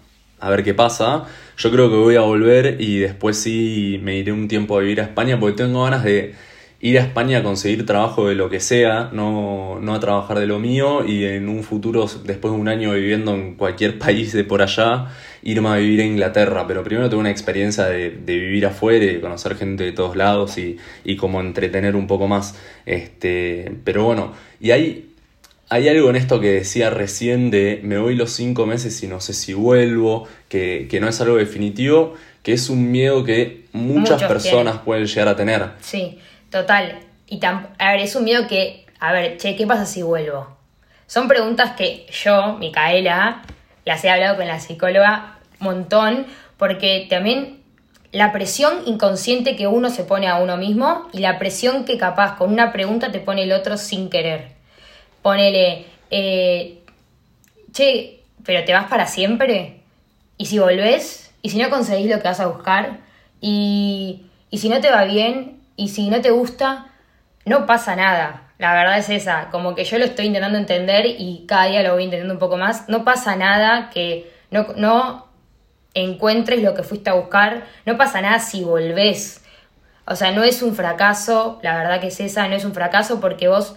a 0.43 0.49
ver 0.49 0.63
qué 0.63 0.73
pasa. 0.73 1.23
Yo 1.58 1.71
creo 1.71 1.89
que 1.89 1.95
voy 1.95 2.15
a 2.17 2.21
volver 2.21 2.82
y 2.82 2.99
después 2.99 3.38
sí 3.38 3.99
me 4.03 4.17
iré 4.17 4.34
un 4.34 4.49
tiempo 4.49 4.77
a 4.77 4.82
vivir 4.82 4.99
a 4.99 5.03
España 5.03 5.39
porque 5.39 5.63
tengo 5.63 5.84
ganas 5.84 6.03
de 6.03 6.36
ir 6.82 6.99
a 6.99 7.01
España 7.01 7.38
a 7.38 7.43
conseguir 7.43 7.86
trabajo 7.86 8.27
de 8.27 8.36
lo 8.36 8.49
que 8.49 8.60
sea, 8.60 9.10
no, 9.13 9.79
no 9.79 9.95
a 9.95 10.01
trabajar 10.01 10.38
de 10.39 10.47
lo 10.47 10.60
mío 10.60 11.06
y 11.06 11.23
en 11.23 11.47
un 11.47 11.63
futuro, 11.63 12.06
después 12.25 12.53
de 12.53 12.60
un 12.60 12.67
año 12.67 12.91
viviendo 12.91 13.34
en 13.34 13.56
cualquier 13.56 13.97
país 14.06 14.34
de 14.34 14.43
por 14.43 14.62
allá, 14.62 15.08
irme 15.43 15.69
a 15.69 15.75
vivir 15.77 16.01
a 16.01 16.06
Inglaterra. 16.06 16.67
Pero 16.67 16.84
primero 16.84 17.08
tengo 17.08 17.21
una 17.21 17.32
experiencia 17.32 17.86
de, 17.86 18.10
de 18.10 18.38
vivir 18.38 18.65
afuera 18.65 19.06
de 19.06 19.21
conocer 19.21 19.56
gente 19.56 19.86
de 19.86 19.93
todos 19.93 20.17
lados 20.17 20.58
y, 20.58 20.75
y 21.06 21.15
como 21.15 21.39
entretener 21.39 21.95
un 21.95 22.06
poco 22.06 22.27
más. 22.27 22.60
Este, 22.86 23.71
pero 23.86 24.03
bueno, 24.03 24.34
y 24.60 24.71
hay 24.71 25.12
hay 25.73 25.89
algo 25.89 26.12
en 26.12 26.15
esto 26.15 26.39
que 26.39 26.51
decía 26.51 26.91
recién 26.91 27.49
de 27.49 27.79
me 27.81 27.97
voy 27.97 28.13
los 28.13 28.31
cinco 28.31 28.67
meses 28.67 29.01
y 29.01 29.07
no 29.07 29.19
sé 29.19 29.33
si 29.33 29.55
vuelvo, 29.55 30.27
que, 30.47 30.88
no 31.01 31.07
es 31.07 31.19
algo 31.19 31.38
definitivo, 31.38 32.13
que 32.43 32.53
es 32.53 32.69
un 32.69 32.91
miedo 32.91 33.23
que 33.23 33.65
muchas 33.71 34.21
personas 34.21 34.77
pueden 34.86 35.07
llegar 35.07 35.29
a 35.29 35.36
tener. 35.36 35.71
Sí, 35.81 36.19
total. 36.51 36.99
Y 37.27 37.43
a 37.43 37.71
ver, 37.79 38.01
es 38.01 38.15
un 38.15 38.23
miedo 38.23 38.45
que, 38.47 38.86
a 38.99 39.13
ver, 39.13 39.38
che, 39.38 39.55
¿qué 39.55 39.65
pasa 39.65 39.88
si 39.88 40.03
vuelvo? 40.03 40.55
Son 41.07 41.27
preguntas 41.27 41.71
que 41.71 42.05
yo, 42.23 42.55
Micaela, 42.59 43.41
las 43.83 44.03
he 44.03 44.12
hablado 44.12 44.38
con 44.38 44.45
la 44.45 44.59
psicóloga 44.59 45.39
un 45.59 45.65
montón, 45.65 46.27
porque 46.57 47.07
también 47.09 47.63
la 48.12 48.31
presión 48.31 48.83
inconsciente 48.86 49.55
que 49.55 49.65
uno 49.65 49.89
se 49.89 50.03
pone 50.03 50.27
a 50.27 50.36
uno 50.36 50.55
mismo 50.55 51.07
y 51.13 51.17
la 51.21 51.39
presión 51.39 51.83
que 51.83 51.97
capaz 51.97 52.38
con 52.38 52.53
una 52.53 52.71
pregunta 52.71 53.12
te 53.12 53.19
pone 53.19 53.41
el 53.41 53.53
otro 53.53 53.77
sin 53.77 54.12
querer. 54.12 54.52
Ponele, 55.23 55.88
eh, 56.12 56.83
che, 57.71 58.21
pero 58.45 58.63
te 58.63 58.73
vas 58.73 58.86
para 58.86 59.07
siempre. 59.07 59.79
Y 60.38 60.45
si 60.45 60.59
volvés, 60.59 61.33
y 61.41 61.49
si 61.49 61.57
no 61.57 61.71
conseguís 61.71 62.12
lo 62.12 62.17
que 62.17 62.27
vas 62.27 62.39
a 62.39 62.47
buscar, 62.47 62.99
y, 63.41 64.27
y 64.51 64.59
si 64.59 64.69
no 64.69 64.79
te 64.79 64.91
va 64.91 65.05
bien, 65.05 65.59
y 65.75 65.89
si 65.89 66.09
no 66.12 66.21
te 66.21 66.29
gusta, 66.29 66.91
no 67.45 67.65
pasa 67.65 67.95
nada. 67.95 68.51
La 68.59 68.73
verdad 68.73 68.97
es 68.97 69.09
esa, 69.09 69.49
como 69.49 69.75
que 69.75 69.83
yo 69.83 69.97
lo 69.97 70.05
estoy 70.05 70.27
intentando 70.27 70.57
entender 70.57 71.05
y 71.05 71.45
cada 71.47 71.65
día 71.65 71.83
lo 71.83 71.93
voy 71.93 72.03
entendiendo 72.03 72.33
un 72.33 72.39
poco 72.39 72.57
más. 72.57 72.88
No 72.88 73.03
pasa 73.03 73.36
nada 73.36 73.89
que 73.89 74.31
no, 74.51 74.67
no 74.77 75.27
encuentres 75.93 76.62
lo 76.62 76.73
que 76.73 76.83
fuiste 76.83 77.09
a 77.09 77.13
buscar, 77.13 77.63
no 77.86 77.97
pasa 77.97 78.21
nada 78.21 78.39
si 78.39 78.63
volvés. 78.63 79.43
O 80.05 80.15
sea, 80.15 80.31
no 80.31 80.43
es 80.43 80.62
un 80.62 80.75
fracaso, 80.75 81.59
la 81.63 81.75
verdad 81.77 81.99
que 81.99 82.07
es 82.07 82.19
esa, 82.19 82.47
no 82.47 82.55
es 82.55 82.65
un 82.65 82.73
fracaso 82.73 83.19
porque 83.19 83.47
vos 83.47 83.75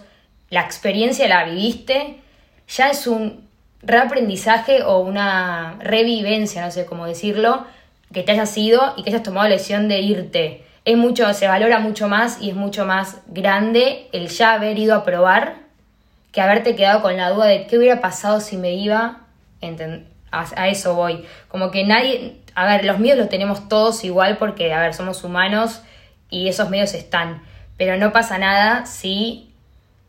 la 0.49 0.61
experiencia 0.61 1.27
la 1.27 1.43
viviste, 1.45 2.19
ya 2.67 2.89
es 2.89 3.07
un 3.07 3.47
reaprendizaje 3.81 4.83
o 4.83 4.99
una 4.99 5.77
revivencia, 5.79 6.63
no 6.63 6.71
sé 6.71 6.85
cómo 6.85 7.05
decirlo, 7.05 7.65
que 8.13 8.23
te 8.23 8.31
hayas 8.31 8.57
ido 8.57 8.93
y 8.97 9.03
que 9.03 9.09
hayas 9.09 9.23
tomado 9.23 9.47
la 9.47 9.55
decisión 9.55 9.87
de 9.87 9.99
irte. 9.99 10.63
Es 10.85 10.97
mucho, 10.97 11.33
se 11.33 11.47
valora 11.47 11.79
mucho 11.79 12.07
más 12.07 12.41
y 12.41 12.49
es 12.49 12.55
mucho 12.55 12.85
más 12.85 13.21
grande 13.27 14.07
el 14.13 14.29
ya 14.29 14.53
haber 14.53 14.79
ido 14.79 14.95
a 14.95 15.03
probar 15.03 15.67
que 16.31 16.41
haberte 16.41 16.75
quedado 16.75 17.01
con 17.01 17.17
la 17.17 17.29
duda 17.29 17.45
de 17.45 17.67
qué 17.67 17.77
hubiera 17.77 17.99
pasado 17.99 18.39
si 18.39 18.57
me 18.57 18.73
iba. 18.73 19.21
A, 20.31 20.67
eso 20.67 20.93
voy. 20.95 21.25
Como 21.47 21.71
que 21.71 21.83
nadie. 21.83 22.37
A 22.53 22.65
ver, 22.65 22.85
los 22.85 22.99
miedos 22.99 23.19
los 23.19 23.29
tenemos 23.29 23.67
todos 23.67 24.03
igual 24.03 24.37
porque, 24.37 24.73
a 24.73 24.79
ver, 24.79 24.93
somos 24.93 25.23
humanos 25.23 25.81
y 26.29 26.47
esos 26.47 26.69
medios 26.69 26.93
están. 26.93 27.41
Pero 27.77 27.97
no 27.97 28.11
pasa 28.11 28.37
nada 28.37 28.85
si 28.85 29.51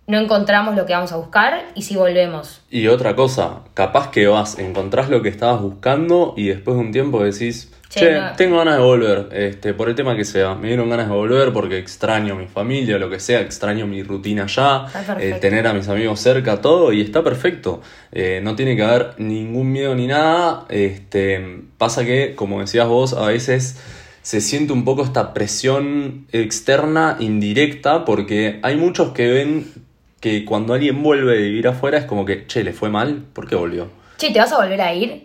no 0.09 0.19
encontramos 0.19 0.75
lo 0.75 0.87
que 0.87 0.95
vamos 0.95 1.13
a 1.13 1.17
buscar 1.17 1.67
y 1.75 1.83
si 1.83 1.95
volvemos. 1.95 2.63
Y 2.71 2.89
otra 2.89 3.15
cosa, 3.15 3.61
capaz 3.75 4.11
que 4.11 4.27
vas, 4.27 4.59
encontrás 4.59 5.11
lo 5.11 5.21
que 5.23 5.29
estabas 5.29 5.61
buscando 5.61 6.33
y 6.35 6.49
después 6.49 6.79
de 6.79 6.83
un 6.83 6.93
tiempo 6.93 7.23
decís, 7.23 7.71
che, 7.91 8.19
tengo 8.39 8.57
ganas 8.57 8.79
de 8.79 8.83
volver, 8.83 9.29
este, 9.33 9.75
por 9.75 9.91
el 9.91 9.95
tema 9.95 10.17
que 10.17 10.25
sea, 10.25 10.55
me 10.55 10.69
dieron 10.69 10.89
ganas 10.89 11.09
de 11.09 11.15
volver 11.15 11.53
porque 11.53 11.77
extraño 11.77 12.37
mi 12.37 12.47
familia, 12.47 12.97
lo 12.97 13.11
que 13.11 13.21
sea, 13.21 13.43
extraño 13.43 13.87
mi 13.87 14.03
rutina 14.03 14.47
ya, 14.47 14.87
eh, 15.21 15.37
tener 15.43 15.67
a 15.67 15.75
mis 15.75 15.91
amigos 15.91 16.21
cerca, 16.21 16.63
todo, 16.63 16.91
y 16.95 17.03
está 17.03 17.23
perfecto. 17.23 17.83
Eh, 18.11 18.41
no 18.43 18.57
tiene 18.57 18.77
que 18.77 18.85
haber 18.85 19.13
ningún 19.19 19.71
miedo 19.71 19.95
ni 19.95 20.07
nada. 20.07 20.65
Este, 20.71 21.65
pasa 21.77 22.07
que, 22.07 22.35
como 22.35 22.61
decías 22.61 22.89
vos, 22.89 23.13
a 23.13 23.27
veces 23.27 23.79
se 24.23 24.41
siente 24.41 24.73
un 24.73 24.87
poco 24.87 25.05
esta 25.05 25.35
presión 25.35 26.27
externa 26.33 27.19
indirecta 27.21 28.07
porque 28.07 28.59
hay 28.63 28.77
muchos 28.77 29.13
que 29.13 29.29
ven 29.29 29.88
que 30.21 30.45
cuando 30.45 30.75
alguien 30.75 31.03
vuelve 31.03 31.33
a 31.33 31.37
vivir 31.37 31.69
afuera 31.69 31.99
es 31.99 32.05
como 32.05 32.25
que, 32.25 32.47
che, 32.47 32.65
le 32.65 32.73
fue 32.73 32.89
mal, 32.89 33.25
¿por 33.33 33.49
qué 33.49 33.55
volvió? 33.55 33.89
Che, 34.17 34.31
¿te 34.31 34.39
vas 34.39 34.53
a 34.53 34.59
volver 34.59 34.81
a 34.81 34.93
ir? 34.95 35.23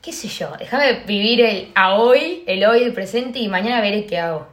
¿Qué 0.00 0.12
sé 0.12 0.28
yo? 0.28 0.52
Déjame 0.58 1.04
vivir 1.06 1.40
el 1.40 1.68
a 1.74 1.96
hoy, 1.96 2.44
el 2.46 2.64
hoy, 2.64 2.82
el 2.84 2.92
presente 2.92 3.40
y 3.40 3.48
mañana 3.48 3.80
veré 3.80 4.06
qué 4.06 4.18
hago. 4.18 4.46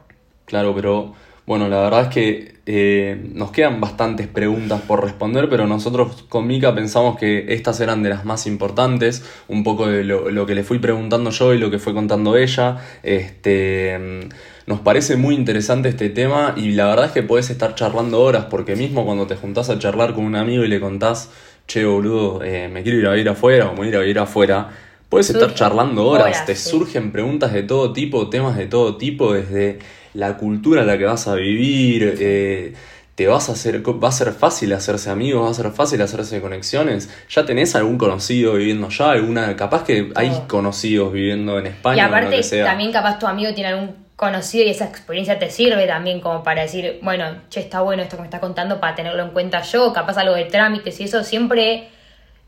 Claro, 0.44 0.74
pero 0.74 1.14
bueno, 1.46 1.68
la 1.68 1.80
verdad 1.82 2.02
es 2.02 2.08
que 2.08 2.56
eh, 2.66 3.30
nos 3.32 3.52
quedan 3.52 3.80
bastantes 3.80 4.26
preguntas 4.26 4.80
por 4.82 5.04
responder, 5.04 5.48
pero 5.48 5.66
nosotros 5.66 6.24
con 6.28 6.46
Mika 6.46 6.74
pensamos 6.74 7.16
que 7.16 7.54
estas 7.54 7.80
eran 7.80 8.02
de 8.02 8.10
las 8.10 8.24
más 8.24 8.46
importantes, 8.46 9.24
un 9.46 9.62
poco 9.62 9.86
de 9.86 10.02
lo, 10.02 10.30
lo 10.30 10.46
que 10.46 10.56
le 10.56 10.64
fui 10.64 10.80
preguntando 10.80 11.30
yo 11.30 11.54
y 11.54 11.58
lo 11.58 11.70
que 11.70 11.78
fue 11.78 11.94
contando 11.94 12.36
ella. 12.36 12.78
Este 13.04 14.28
nos 14.66 14.80
parece 14.80 15.16
muy 15.16 15.36
interesante 15.36 15.88
este 15.88 16.08
tema 16.10 16.54
y 16.56 16.72
la 16.72 16.86
verdad 16.86 17.06
es 17.06 17.12
que 17.12 17.22
puedes 17.22 17.50
estar 17.50 17.76
charlando 17.76 18.20
horas 18.20 18.46
porque 18.50 18.74
mismo 18.74 19.04
cuando 19.04 19.26
te 19.26 19.36
juntás 19.36 19.70
a 19.70 19.78
charlar 19.78 20.12
con 20.12 20.24
un 20.24 20.34
amigo 20.34 20.64
y 20.64 20.68
le 20.68 20.80
contás, 20.80 21.30
che 21.68 21.84
boludo, 21.84 22.42
eh, 22.42 22.68
me 22.68 22.82
quiero 22.82 22.98
ir 22.98 23.06
a 23.06 23.12
vivir 23.12 23.28
afuera 23.28 23.68
o 23.68 23.74
me 23.74 23.82
quiero 23.82 23.90
ir 23.90 23.96
a 23.96 24.00
vivir 24.00 24.18
afuera, 24.18 24.70
puedes 25.08 25.30
estar 25.30 25.54
charlando 25.54 26.04
horas, 26.06 26.44
te 26.46 26.56
surgen 26.56 27.12
preguntas 27.12 27.52
de 27.52 27.62
todo 27.62 27.92
tipo, 27.92 28.28
temas 28.28 28.56
de 28.56 28.66
todo 28.66 28.96
tipo, 28.96 29.32
desde 29.34 29.78
la 30.16 30.36
cultura 30.36 30.82
en 30.82 30.86
la 30.86 30.98
que 30.98 31.04
vas 31.04 31.28
a 31.28 31.34
vivir, 31.34 32.16
eh, 32.18 32.74
te 33.14 33.26
vas 33.26 33.48
a 33.48 33.52
hacer, 33.52 33.82
va 33.82 34.08
a 34.08 34.12
ser 34.12 34.32
fácil 34.32 34.72
hacerse 34.72 35.10
amigos, 35.10 35.46
va 35.46 35.50
a 35.50 35.54
ser 35.54 35.70
fácil 35.70 36.02
hacerse 36.02 36.40
conexiones. 36.40 37.08
Ya 37.30 37.46
tenés 37.46 37.74
algún 37.74 37.96
conocido 37.96 38.54
viviendo 38.54 38.88
ya, 38.88 39.10
alguna, 39.10 39.56
capaz 39.56 39.84
que 39.84 40.12
hay 40.14 40.44
conocidos 40.46 41.12
viviendo 41.12 41.58
en 41.58 41.66
España. 41.66 41.96
Y 41.96 42.00
aparte, 42.00 42.40
también 42.62 42.92
capaz 42.92 43.18
tu 43.18 43.26
amigo 43.26 43.54
tiene 43.54 43.70
algún 43.70 44.06
conocido 44.16 44.64
y 44.64 44.70
esa 44.70 44.86
experiencia 44.86 45.38
te 45.38 45.50
sirve 45.50 45.86
también 45.86 46.20
como 46.20 46.42
para 46.42 46.62
decir, 46.62 46.98
bueno, 47.02 47.42
che, 47.50 47.60
está 47.60 47.82
bueno 47.82 48.02
esto 48.02 48.16
que 48.16 48.22
me 48.22 48.28
está 48.28 48.40
contando 48.40 48.80
para 48.80 48.94
tenerlo 48.94 49.22
en 49.22 49.30
cuenta 49.30 49.62
yo, 49.62 49.92
capaz 49.92 50.16
algo 50.16 50.34
de 50.34 50.46
trámites 50.46 50.98
y 51.00 51.04
eso, 51.04 51.22
siempre 51.22 51.88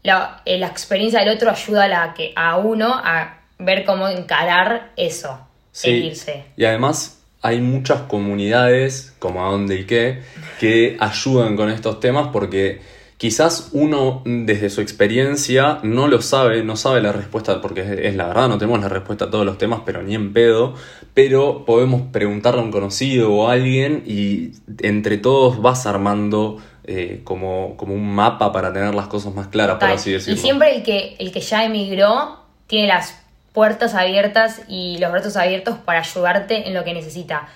la, 0.03 0.41
eh, 0.47 0.59
la 0.59 0.67
experiencia 0.67 1.21
del 1.21 1.29
otro 1.31 1.51
ayuda 1.51 1.85
a, 1.85 1.89
la 1.89 2.15
que, 2.15 2.33
a 2.35 2.57
uno 2.57 2.95
a 2.95 3.41
ver 3.59 3.85
cómo 3.85 4.09
encarar 4.09 4.93
eso, 4.97 5.47
seguirse. 5.73 6.45
Y 6.57 6.65
además 6.65 7.18
hay 7.42 7.61
muchas 7.61 8.03
comunidades, 8.03 9.14
como 9.18 9.46
a 9.46 9.51
dónde 9.51 9.81
y 9.81 9.85
qué, 9.85 10.20
que 10.61 10.96
ayudan 11.01 11.57
con 11.57 11.70
estos 11.70 12.01
temas 12.01 12.29
porque 12.33 12.81
Quizás 13.18 13.70
uno 13.72 14.22
desde 14.24 14.70
su 14.70 14.81
experiencia 14.81 15.81
no 15.83 16.07
lo 16.07 16.22
sabe, 16.22 16.62
no 16.62 16.77
sabe 16.77 17.01
la 17.01 17.11
respuesta, 17.11 17.61
porque 17.61 17.81
es, 18.05 18.14
la 18.14 18.29
verdad, 18.29 18.48
no 18.48 18.59
tenemos 18.59 18.81
la 18.81 18.88
respuesta 18.88 19.24
a 19.24 19.31
todos 19.31 19.44
los 19.44 19.59
temas, 19.59 19.81
pero 19.85 20.05
ni 20.05 20.14
en 20.14 20.33
pedo, 20.33 20.74
pero 21.14 21.64
podemos 21.64 22.03
preguntarle 22.12 22.61
a 22.61 22.62
un 22.62 22.70
conocido 22.70 23.33
o 23.33 23.48
a 23.48 23.55
alguien 23.55 24.05
y 24.07 24.53
entre 24.87 25.18
todos 25.18 25.61
vas 25.61 25.85
armando 25.85 26.59
eh, 26.85 27.22
como, 27.24 27.77
como 27.77 27.92
un 27.92 28.09
mapa 28.09 28.53
para 28.53 28.72
tener 28.72 28.94
las 28.94 29.09
cosas 29.09 29.35
más 29.35 29.48
claras, 29.48 29.79
por 29.79 29.90
así 29.90 30.12
decirlo. 30.12 30.38
Y 30.38 30.40
siempre 30.40 30.77
el 30.77 30.85
que, 30.85 31.16
el 31.18 31.33
que 31.33 31.40
ya 31.40 31.64
emigró 31.64 32.38
tiene 32.68 32.87
las 32.87 33.20
puertas 33.53 33.95
abiertas 33.95 34.63
y 34.69 34.99
los 34.99 35.11
brazos 35.11 35.37
abiertos 35.37 35.79
para 35.79 36.01
ayudarte 36.01 36.69
en 36.69 36.75
lo 36.75 36.85
que 36.85 36.95
necesita. 36.95 37.49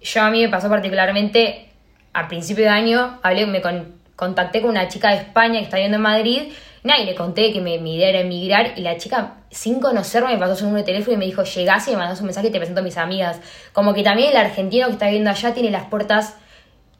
Yo 0.00 0.22
a 0.22 0.30
mí 0.30 0.42
me 0.42 0.48
pasó 0.48 0.68
particularmente 0.68 1.70
a 2.12 2.28
principio 2.28 2.64
de 2.64 2.70
año, 2.70 3.18
hablé, 3.22 3.46
me 3.46 3.60
con 3.60 4.04
contacté 4.16 4.60
con 4.60 4.70
una 4.70 4.88
chica 4.88 5.10
de 5.10 5.16
España 5.16 5.58
que 5.58 5.64
está 5.64 5.76
viviendo 5.76 5.96
en 5.96 6.02
Madrid, 6.02 6.52
y 6.84 7.04
le 7.04 7.14
conté 7.14 7.52
que 7.52 7.60
me, 7.60 7.78
mi 7.78 7.96
idea 7.96 8.10
era 8.10 8.20
emigrar, 8.20 8.74
y 8.76 8.82
la 8.82 8.96
chica, 8.96 9.38
sin 9.50 9.80
conocerme, 9.80 10.34
me 10.34 10.38
pasó 10.38 10.54
su 10.54 10.64
número 10.64 10.84
de 10.84 10.92
teléfono 10.92 11.14
y 11.14 11.18
me 11.18 11.24
dijo, 11.24 11.42
llegás 11.42 11.88
y 11.88 11.92
me 11.92 11.96
mandas 11.96 12.20
un 12.20 12.26
mensaje 12.26 12.48
y 12.48 12.50
te 12.50 12.58
presento 12.58 12.80
a 12.80 12.84
mis 12.84 12.98
amigas. 12.98 13.40
Como 13.72 13.94
que 13.94 14.02
también 14.02 14.30
el 14.30 14.36
argentino 14.36 14.86
que 14.86 14.92
está 14.92 15.06
viviendo 15.06 15.30
allá 15.30 15.54
tiene 15.54 15.70
las 15.70 15.84
puertas 15.86 16.36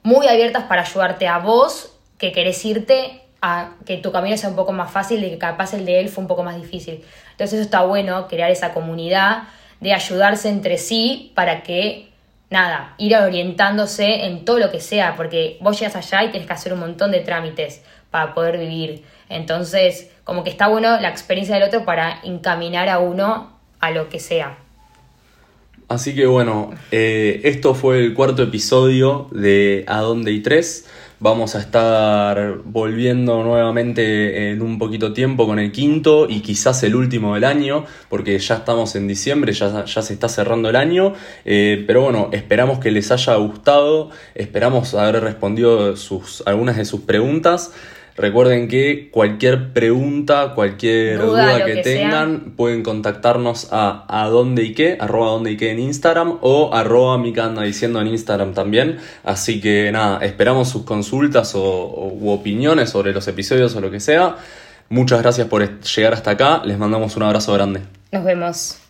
muy 0.03 0.27
abiertas 0.27 0.63
para 0.63 0.81
ayudarte 0.81 1.27
a 1.27 1.37
vos, 1.37 1.95
que 2.17 2.31
querés 2.31 2.63
irte, 2.65 3.21
que 3.85 3.97
tu 3.97 4.11
camino 4.11 4.37
sea 4.37 4.49
un 4.49 4.55
poco 4.55 4.71
más 4.71 4.91
fácil 4.91 5.23
y 5.23 5.29
que 5.29 5.37
capaz 5.37 5.73
el 5.73 5.85
de 5.85 5.99
él 5.99 6.09
fue 6.09 6.21
un 6.21 6.27
poco 6.27 6.43
más 6.43 6.55
difícil. 6.55 7.03
Entonces 7.31 7.53
eso 7.53 7.63
está 7.63 7.83
bueno, 7.83 8.27
crear 8.27 8.51
esa 8.51 8.73
comunidad 8.73 9.43
de 9.81 9.93
ayudarse 9.93 10.49
entre 10.49 10.77
sí 10.77 11.31
para 11.35 11.63
que 11.63 12.09
nada, 12.49 12.95
ir 12.97 13.15
orientándose 13.15 14.25
en 14.25 14.45
todo 14.45 14.59
lo 14.59 14.71
que 14.71 14.79
sea, 14.79 15.15
porque 15.15 15.57
vos 15.61 15.79
llegas 15.79 15.95
allá 15.95 16.23
y 16.23 16.29
tienes 16.29 16.47
que 16.47 16.53
hacer 16.53 16.73
un 16.73 16.79
montón 16.79 17.11
de 17.11 17.19
trámites 17.19 17.81
para 18.11 18.33
poder 18.33 18.57
vivir. 18.57 19.03
Entonces, 19.29 20.09
como 20.23 20.43
que 20.43 20.49
está 20.49 20.67
bueno 20.67 20.99
la 20.99 21.09
experiencia 21.09 21.55
del 21.55 21.63
otro 21.63 21.85
para 21.85 22.19
encaminar 22.23 22.89
a 22.89 22.99
uno 22.99 23.51
a 23.79 23.91
lo 23.91 24.09
que 24.09 24.19
sea. 24.19 24.57
Así 25.87 26.15
que 26.15 26.25
bueno, 26.25 26.73
eh, 26.91 27.41
esto 27.43 27.75
fue 27.75 27.99
el 27.99 28.13
cuarto 28.15 28.41
episodio 28.41 29.27
de 29.31 29.85
A 29.87 29.99
dónde 29.99 30.31
y 30.31 30.41
tres. 30.41 30.87
Vamos 31.19 31.55
a 31.55 31.59
estar 31.59 32.57
volviendo 32.65 33.41
nuevamente 33.41 34.51
en 34.51 34.61
un 34.61 34.77
poquito 34.77 35.13
tiempo 35.13 35.47
con 35.47 35.59
el 35.59 35.71
quinto 35.71 36.27
y 36.29 36.41
quizás 36.41 36.83
el 36.83 36.93
último 36.93 37.35
del 37.35 37.45
año, 37.45 37.85
porque 38.09 38.37
ya 38.37 38.55
estamos 38.55 38.97
en 38.97 39.07
diciembre, 39.07 39.53
ya, 39.53 39.87
se 39.87 40.13
está 40.13 40.27
cerrando 40.27 40.69
el 40.69 40.75
año. 40.75 41.13
Eh, 41.45 41.85
pero 41.87 42.01
bueno, 42.01 42.29
esperamos 42.33 42.79
que 42.79 42.91
les 42.91 43.11
haya 43.11 43.35
gustado, 43.35 44.09
esperamos 44.33 44.93
haber 44.93 45.23
respondido 45.23 45.95
sus, 45.95 46.43
algunas 46.45 46.75
de 46.75 46.83
sus 46.83 47.01
preguntas. 47.01 47.71
Recuerden 48.17 48.69
que 48.69 49.09
cualquier 49.11 49.73
pregunta, 49.73 50.53
cualquier 50.55 51.19
duda, 51.19 51.65
que, 51.65 51.77
tengan, 51.77 52.53
pueden 52.55 52.81
contactarnos 52.81 53.67
a, 53.71 54.05
a 54.07 54.29
dónde 54.29 54.63
y 54.63 54.73
qué, 54.73 54.97
arroba 55.01 55.31
dónde 55.31 55.51
y 55.51 55.57
qué 55.57 55.71
en 55.71 55.79
Instagram 55.79 56.37
o 56.39 56.73
arroba 56.73 57.17
mi 57.17 57.37
anda 57.37 57.63
diciendo 57.63 57.99
en 57.99 58.07
Instagram 58.07 58.53
también. 58.53 58.99
Así 59.25 59.59
que 59.59 59.91
nada, 59.91 60.23
esperamos 60.25 60.69
sus 60.69 60.83
consultas 60.83 61.55
o, 61.55 62.09
u 62.13 62.29
opiniones 62.29 62.89
sobre 62.89 63.11
los 63.11 63.27
episodios 63.27 63.75
o 63.75 63.81
lo 63.81 63.91
que 63.91 63.99
sea. 63.99 64.37
Muchas 64.87 65.21
gracias 65.21 65.47
por 65.47 65.81
llegar 65.81 66.13
hasta 66.13 66.31
acá, 66.31 66.61
les 66.63 66.77
mandamos 66.77 67.17
un 67.17 67.23
abrazo 67.23 67.53
grande. 67.53 67.81
Nos 68.13 68.23
vemos. 68.23 68.84